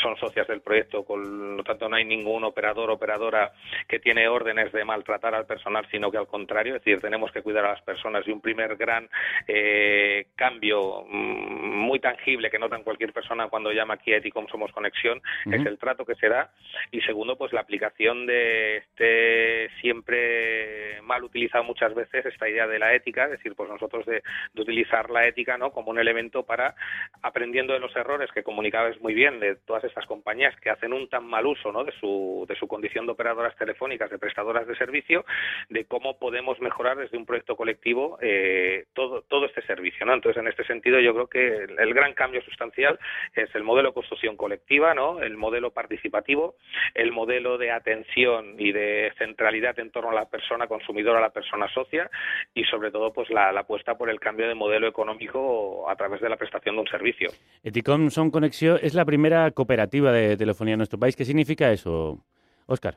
[0.02, 3.52] son socias del proyecto, con lo tanto no hay ningún operador operadora
[3.88, 7.42] que tiene órdenes de maltratar al personal, sino que al contrario, es decir, tenemos que
[7.42, 9.08] cuidar a las personas y un primer gran
[9.48, 14.72] eh, cambio mmm, muy tangible que notan cualquier persona cuando llama aquí a Eticom Somos
[14.72, 15.60] Conexión uh -huh.
[15.60, 16.50] es el trato que se da
[16.90, 22.78] y segundo pues la aplicación de este siempre mal utilizado muchas veces esta idea de
[22.78, 24.22] la ética, es decir, pues nosotros de,
[24.54, 26.74] de utilizar la ética no como un elemento para
[27.22, 31.08] aprendiendo de los errores que comunicabas muy bien de todas estas compañías que hacen un
[31.08, 31.84] tan mal uso ¿no?
[31.84, 35.24] de, su, de su condición de operadoras telefónicas, de prestadoras de servicio,
[35.68, 40.06] de cómo podemos mejorar desde un proyecto colectivo eh, todo, todo este servicio.
[40.06, 40.14] ¿no?
[40.14, 42.98] Entonces, en este sentido, yo creo que el, gran cambio sustancial
[43.34, 45.20] es el modelo de construcción colectiva, ¿no?
[45.20, 46.56] el modelo participativo,
[46.94, 51.30] el modelo de atención y de centralidad en torno a la persona consumidora, a la
[51.30, 52.10] persona socia
[52.54, 56.20] y, sobre todo, pues la, la apuesta por el cambio de modelo económico a través
[56.20, 57.30] de la prestación de un servicio.
[57.62, 61.16] Eticom Son Conexión es la primera cooperativa de telefonía en nuestro país.
[61.16, 62.18] ¿Qué significa eso,
[62.66, 62.96] Óscar?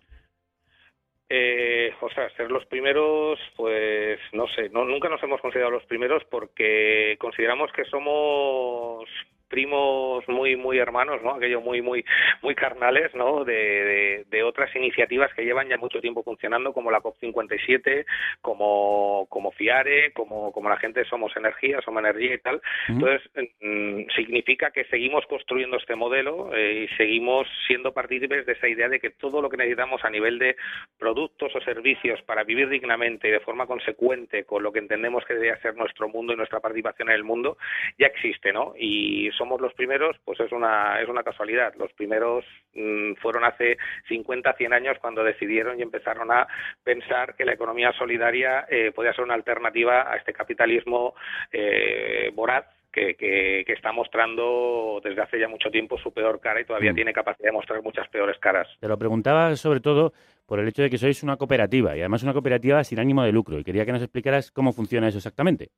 [1.30, 5.86] Eh, o sea, ser los primeros, pues no sé, no, nunca nos hemos considerado los
[5.86, 9.09] primeros porque consideramos que somos
[9.48, 11.32] primos muy muy hermanos, ¿no?
[11.36, 12.04] Aquello muy muy
[12.41, 13.43] muy carnales, ¿no?
[13.43, 18.06] De, de, de, otras iniciativas que llevan ya mucho tiempo funcionando, como la COP 57,
[18.41, 22.62] como como Fiare, como como la gente de Somos Energía, Somos Energía y tal.
[22.88, 23.30] Entonces
[23.62, 28.89] mm, significa que seguimos construyendo este modelo eh, y seguimos siendo partícipes de esa idea
[28.89, 30.56] de que todo lo que necesitamos a nivel de
[30.98, 35.34] productos o servicios para vivir dignamente y de forma consecuente con lo que entendemos que
[35.34, 37.58] debería ser nuestro mundo y nuestra participación en el mundo
[37.98, 38.74] ya existe, ¿no?
[38.78, 41.74] Y somos los primeros, pues es una, es una casualidad.
[41.76, 43.78] Los primeros mmm, fueron hace
[44.08, 46.48] 50, 100 años cuando decidieron y empezaron a
[46.84, 51.14] pensar que la economía solidaria eh, podía ser una alternativa a este capitalismo
[51.52, 56.62] eh, voraz que, que, que, está mostrando desde hace ya mucho tiempo su peor cara
[56.62, 56.96] y todavía mm.
[56.96, 58.68] tiene capacidad de mostrar muchas peores caras.
[58.80, 60.14] Te lo preguntaba sobre todo
[60.48, 63.32] por el hecho de que sois una cooperativa y además una cooperativa sin ánimo de
[63.32, 65.70] lucro y quería que nos explicaras cómo funciona eso exactamente.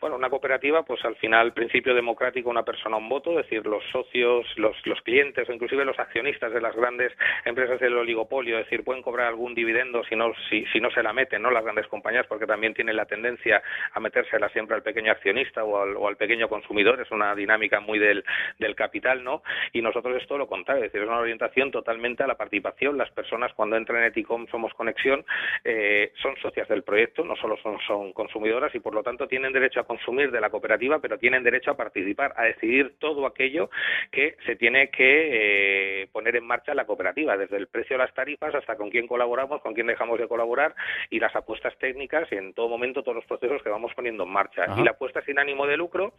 [0.00, 3.82] Bueno, una cooperativa, pues al final, principio democrático, una persona, un voto, es decir, los
[3.90, 7.12] socios, los, clientes o inclusive los accionistas de las grandes
[7.44, 11.12] empresas del oligopolio, es decir, pueden cobrar algún dividendo si no, si, no se la
[11.12, 11.50] meten, ¿no?
[11.50, 13.60] Las grandes compañías, porque también tienen la tendencia
[13.92, 17.80] a metérsela siempre al pequeño accionista o al, o al pequeño consumidor, es una dinámica
[17.80, 18.24] muy del,
[18.60, 19.42] del capital, ¿no?
[19.72, 22.96] Y nosotros es todo lo contrario, es decir, es una orientación totalmente a la participación.
[22.98, 25.24] Las personas cuando entran en Eticom Somos Conexión
[25.64, 29.52] eh, son socias del proyecto, no solo son, son consumidoras y por lo tanto tienen
[29.52, 33.70] derecho a consumir de la cooperativa, pero tienen derecho a participar, a decidir todo aquello
[34.12, 38.14] que se tiene que eh, poner en marcha la cooperativa, desde el precio de las
[38.14, 40.74] tarifas hasta con quién colaboramos, con quién dejamos de colaborar
[41.10, 44.30] y las apuestas técnicas y en todo momento todos los procesos que vamos poniendo en
[44.30, 44.64] marcha.
[44.64, 44.80] Ajá.
[44.80, 46.12] Y la apuesta sin ánimo de lucro,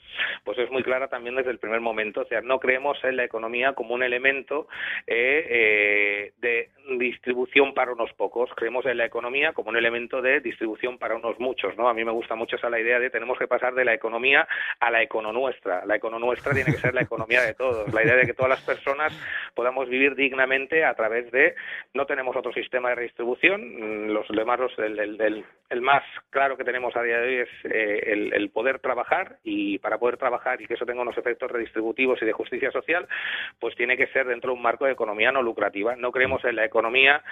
[0.44, 3.24] pues es muy clara también desde el primer momento, o sea, no creemos en la
[3.24, 4.68] economía como un elemento
[5.06, 10.40] eh, eh, de distribución para unos pocos, creemos en la economía como un elemento de
[10.40, 11.88] distribución para unos muchos, ¿no?
[11.88, 14.48] A mí me gusta mucho esa la idea de tenemos que pasar de la economía
[14.80, 15.86] a la econo nuestra.
[15.86, 17.94] La econo nuestra tiene que ser la economía de todos.
[17.94, 19.14] La idea de que todas las personas
[19.54, 21.56] podamos vivir dignamente a través de
[21.94, 24.14] no tenemos otro sistema de redistribución.
[24.14, 25.46] Los demás, los, el,
[25.82, 29.98] más claro que tenemos a día de hoy es eh, el poder trabajar y para
[29.98, 33.08] poder trabajar y que eso tenga unos efectos redistributivos y de justicia social,
[33.60, 35.96] pues tiene que ser dentro de un marco de economía no lucrativa.
[35.96, 37.24] No creemos en la economía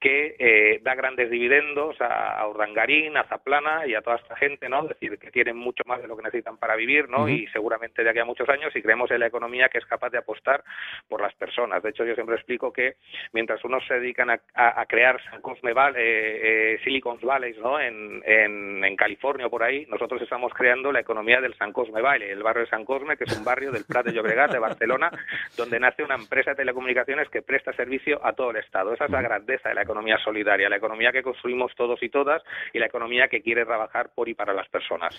[0.00, 4.82] que eh, da grandes dividendos a, Urdangarín, a Zaplana y a toda esta gente, ¿no?
[4.82, 7.26] Es decir, que tienen mucho más de lo que necesitan para vivir, ¿no?
[7.28, 10.10] Y seguramente de aquí a muchos años y creemos en la economía que es capaz
[10.10, 10.62] de apostar
[11.08, 11.82] por las personas.
[11.82, 12.96] De hecho, yo siempre explico que
[13.32, 17.54] mientras unos se dedican a, a- a crear San Cosme Valley, eh, eh, Silicon Valley,
[17.58, 17.80] ¿no?
[17.80, 22.02] En, en, en California o por ahí, nosotros estamos creando la economía del San Cosme
[22.02, 24.58] Valley, el barrio de San Cosme, que es un barrio del Prat de Llobregat, de
[24.58, 25.10] Barcelona,
[25.56, 28.92] donde nace una empresa de telecomunicaciones que presta servicio a todo el Estado.
[28.92, 32.42] Esa es la grandeza de la economía solidaria, la economía que construimos todos y todas
[32.72, 35.18] y la economía que quiere trabajar por y para las personas.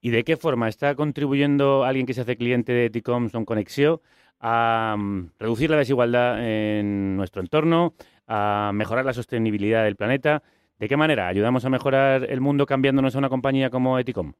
[0.00, 4.00] ¿Y de qué forma está contribuyendo alguien que se hace cliente de Ticom Son Conexión
[4.40, 7.94] a mm, reducir la desigualdad en nuestro entorno,
[8.26, 10.42] a mejorar la sostenibilidad del planeta?
[10.78, 14.34] ¿De qué manera ayudamos a mejorar el mundo cambiándonos a una compañía como Eticom?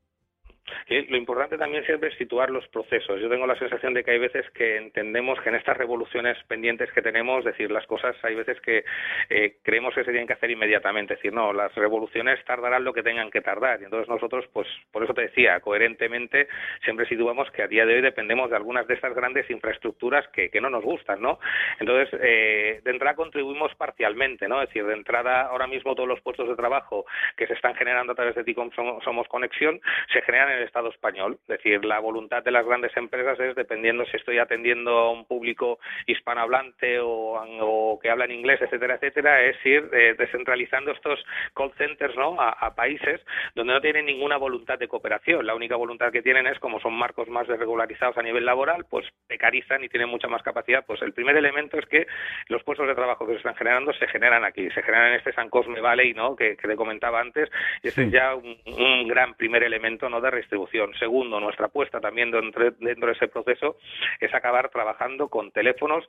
[0.89, 3.21] Y lo importante también siempre es situar los procesos.
[3.21, 6.91] Yo tengo la sensación de que hay veces que entendemos que en estas revoluciones pendientes
[6.93, 8.85] que tenemos, decir, las cosas hay veces que
[9.31, 11.14] eh, creemos que se tienen que hacer inmediatamente.
[11.14, 13.81] Es decir, no, las revoluciones tardarán lo que tengan que tardar.
[13.81, 16.49] Y entonces nosotros, pues, por eso te decía, coherentemente,
[16.85, 20.51] siempre situamos que a día de hoy dependemos de algunas de estas grandes infraestructuras que,
[20.51, 21.39] que no nos gustan, ¿no?
[21.79, 24.62] Entonces, eh, de entrada contribuimos parcialmente, ¿no?
[24.62, 27.05] Es decir, de entrada, ahora mismo todos los puestos de trabajo
[27.37, 29.81] que se están generando a través de TICOM Som- Somos Conexión
[30.12, 31.39] se generan en el Estado español.
[31.43, 35.25] Es decir, la voluntad de las grandes empresas es, dependiendo si estoy atendiendo a un
[35.27, 41.23] público hispanohablante o, o que habla en inglés, etcétera, etcétera, es ir eh, descentralizando estos
[41.55, 42.41] call centers ¿no?
[42.41, 43.21] a, a países
[43.55, 45.47] donde no tienen ninguna voluntad de cooperación.
[45.47, 49.07] La única voluntad que tienen es, como son marcos más desregularizados a nivel laboral, pues
[49.27, 50.85] precarizan y tienen mucha más capacidad.
[50.87, 52.07] Pues el primer elemento es que
[52.49, 55.33] los puestos de trabajo que se están generando se generan aquí, se generan en este
[55.33, 56.37] San Cosme Valley, ¿no?
[56.37, 57.51] que, que le comentaba antes,
[57.83, 60.95] y ese es ya un, un gran primer elemento no de redistribución.
[60.99, 63.77] Segundo, nuestra apuesta también dentro, dentro de ese proceso
[64.21, 66.05] es acabar trabajando con teléfonos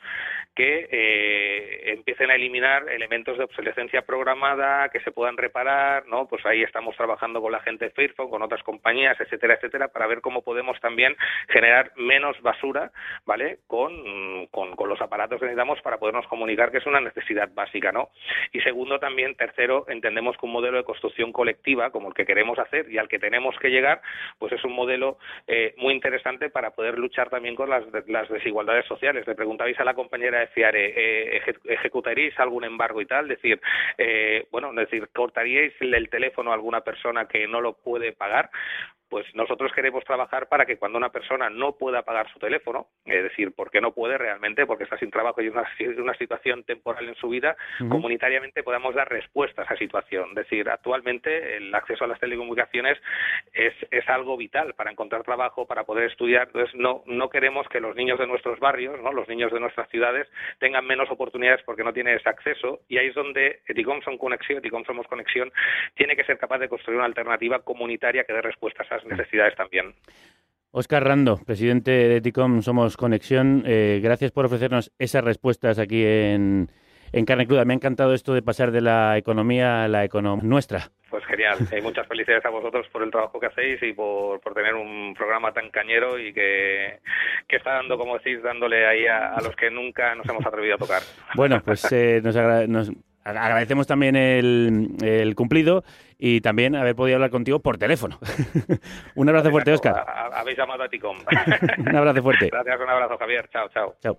[0.56, 6.28] que eh, empiecen a eliminar elementos de obsolescencia programada, que se puedan reparar, ¿no?
[6.28, 10.08] Pues ahí estamos trabajando con la gente de Fairphone, con otras compañías, etcétera, etcétera, para
[10.08, 11.16] ver cómo podemos también
[11.50, 12.92] generar menos basura,
[13.26, 13.60] ¿vale?
[13.68, 17.92] Con, con, con los aparatos que necesitamos para podernos comunicar, que es una necesidad básica,
[17.92, 18.10] ¿no?
[18.52, 22.60] Y segundo, también, tercero, entendemos que un modelo de construcción colectiva, como el que queremos
[22.60, 24.02] hacer y al que tenemos que llegar,
[24.38, 25.18] pues es un modelo
[25.48, 29.26] eh, muy interesante para poder luchar también con las, las desigualdades sociales.
[29.28, 33.28] Le preguntabais a la compañera de FIARE, eh, eje- ¿ejecutaríais algún embargo y tal?
[33.28, 33.60] decir,
[33.98, 38.50] eh, bueno, decir, ¿cortaríais el teléfono a alguna persona que no lo puede pagar?
[39.10, 43.24] Pues nosotros queremos trabajar para que cuando una persona no pueda pagar su teléfono, es
[43.24, 47.16] decir, porque no puede realmente, porque está sin trabajo y en una, situación temporal en
[47.16, 47.56] su vida,
[47.90, 50.30] comunitariamente podamos dar respuesta a esa situación.
[50.30, 52.98] Es decir, actualmente el acceso a las telecomunicaciones
[53.54, 56.48] es, es algo vital para encontrar trabajo, para poder estudiar.
[56.48, 59.14] Entonces, no, no queremos que los niños de nuestros barrios, ¿no?
[59.14, 60.28] los niños de nuestras ciudades,
[60.60, 62.82] tengan menos oportunidades porque no tienen ese acceso.
[62.88, 65.52] Y ahí es donde Eticom Son Conexión, Eticom Somos Conexión,
[65.96, 69.56] tiene que ser capaz de construir una alternativa comunitaria que dé respuesta a esas necesidades
[69.56, 69.94] también.
[70.72, 76.70] Óscar Rando, presidente de Eticom Somos Conexión, eh, gracias por ofrecernos esas respuestas aquí en,
[77.14, 77.66] en Carne Cruda.
[77.66, 80.92] Me ha encantado esto de pasar de la economía a la economía nuestra.
[81.10, 81.58] Pues genial.
[81.72, 85.14] Eh, muchas felicidades a vosotros por el trabajo que hacéis y por, por tener un
[85.18, 87.00] programa tan cañero y que,
[87.48, 90.76] que está dando, como decís, dándole ahí a, a los que nunca nos hemos atrevido
[90.76, 91.02] a tocar.
[91.34, 92.36] Bueno, pues eh, nos,
[92.68, 92.92] nos
[93.30, 95.84] agradecemos también el, el cumplido
[96.20, 98.18] y también haber podido hablar contigo por teléfono.
[99.16, 100.04] un abrazo fuerte, Óscar.
[100.08, 101.18] Ha- Habéis llamado a Ticom.
[101.78, 102.50] Un abrazo fuerte.
[102.52, 103.48] Gracias, un abrazo, Javier.
[103.52, 103.96] Chao, chao.
[104.02, 104.18] Chao.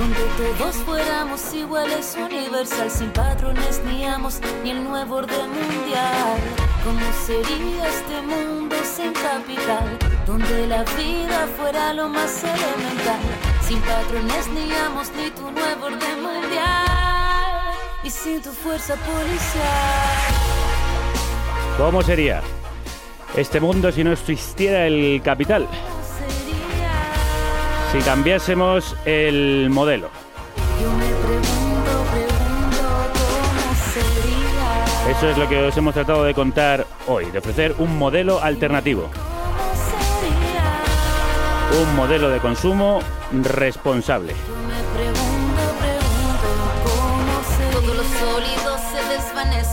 [0.00, 6.38] Donde todos fuéramos iguales, universal, sin patrones ni amos, ni el nuevo orden mundial.
[6.82, 9.98] ¿Cómo sería este mundo sin capital?
[10.26, 13.20] Donde la vida fuera lo más elemental.
[13.60, 17.74] Sin patrones ni amos, ni tu nuevo orden mundial.
[18.02, 19.60] Y sin tu fuerza policial.
[21.76, 22.40] ¿Cómo sería
[23.36, 25.68] este mundo si no existiera el capital?
[27.92, 30.10] Si cambiásemos el modelo.
[35.08, 39.10] Eso es lo que os hemos tratado de contar hoy, de ofrecer un modelo alternativo.
[41.82, 43.00] Un modelo de consumo
[43.32, 44.34] responsable.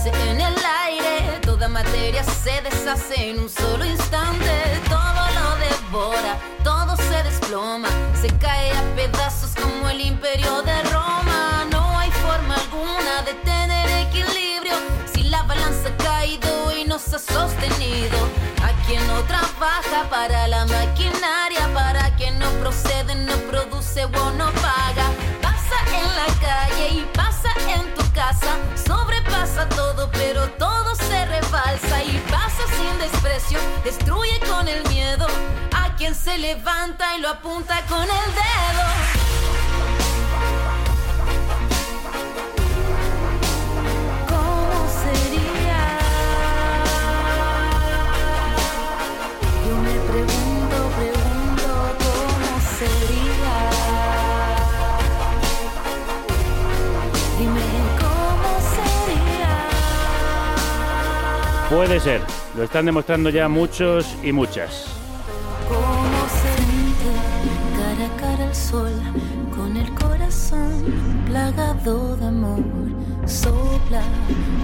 [0.04, 0.54] En el
[0.86, 4.50] aire, toda materia se deshace en un solo instante,
[4.88, 7.88] todo lo devora, todo se desploma,
[8.20, 13.88] se cae a pedazos como el imperio de Roma, no hay forma alguna de tener
[14.06, 14.74] equilibrio,
[15.12, 18.18] si la balanza ha caído y no se ha sostenido,
[18.64, 24.50] a quien no trabaja para la maquinaria, para quien no procede, no produce o no
[24.66, 25.06] paga,
[25.40, 32.02] pasa en la calle y pasa en tu casa, sobrepasa todo, pero todo se rebalsa.
[32.02, 35.26] Y pasa sin desprecio, destruye con el miedo
[35.98, 38.88] quien se levanta y lo apunta con el dedo.
[61.68, 62.22] Puede ser,
[62.56, 64.97] lo están demostrando ya muchos y muchas.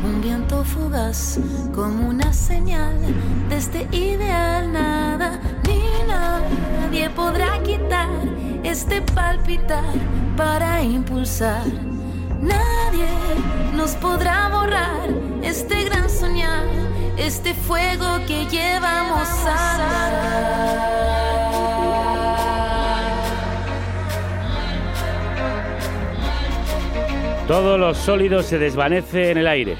[0.04, 1.38] Un viento fugaz
[1.74, 2.96] como una señal
[3.48, 4.72] de este ideal.
[4.72, 8.08] Nada ni nadie podrá quitar
[8.62, 9.84] este palpitar
[10.36, 11.66] para impulsar.
[12.40, 13.08] Nadie
[13.74, 15.08] nos podrá borrar
[15.42, 16.64] este gran soñar,
[17.16, 21.23] este fuego que llevamos a
[27.46, 29.76] Todo lo sólido se desvanece en el aire.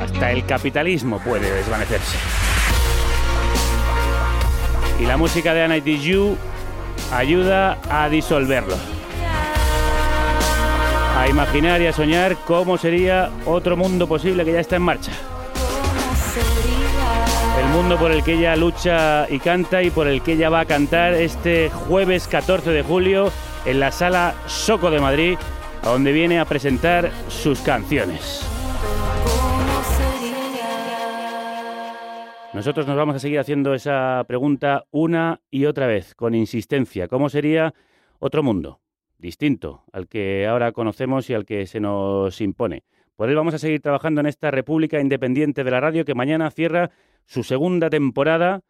[0.00, 2.18] Hasta el capitalismo puede desvanecerse.
[5.00, 6.36] Y la música de Anna You
[7.12, 8.74] ayuda a disolverlo.
[11.16, 15.12] A imaginar y a soñar cómo sería otro mundo posible que ya está en marcha.
[17.60, 20.60] El mundo por el que ella lucha y canta y por el que ella va
[20.60, 23.30] a cantar este jueves 14 de julio
[23.64, 25.38] en la sala Soco de Madrid,
[25.82, 28.46] a donde viene a presentar sus canciones.
[32.56, 37.06] Nosotros nos vamos a seguir haciendo esa pregunta una y otra vez, con insistencia.
[37.06, 37.74] ¿Cómo sería
[38.18, 38.80] otro mundo?
[39.18, 42.84] Distinto al que ahora conocemos y al que se nos impone.
[43.14, 46.50] Por él vamos a seguir trabajando en esta República Independiente de la Radio que mañana
[46.50, 46.90] cierra
[47.26, 48.62] su segunda temporada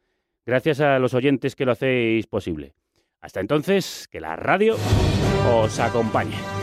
[0.44, 2.74] gracias a los oyentes que lo hacéis posible.
[3.20, 4.76] Hasta entonces, que la radio
[5.48, 6.55] os acompañe.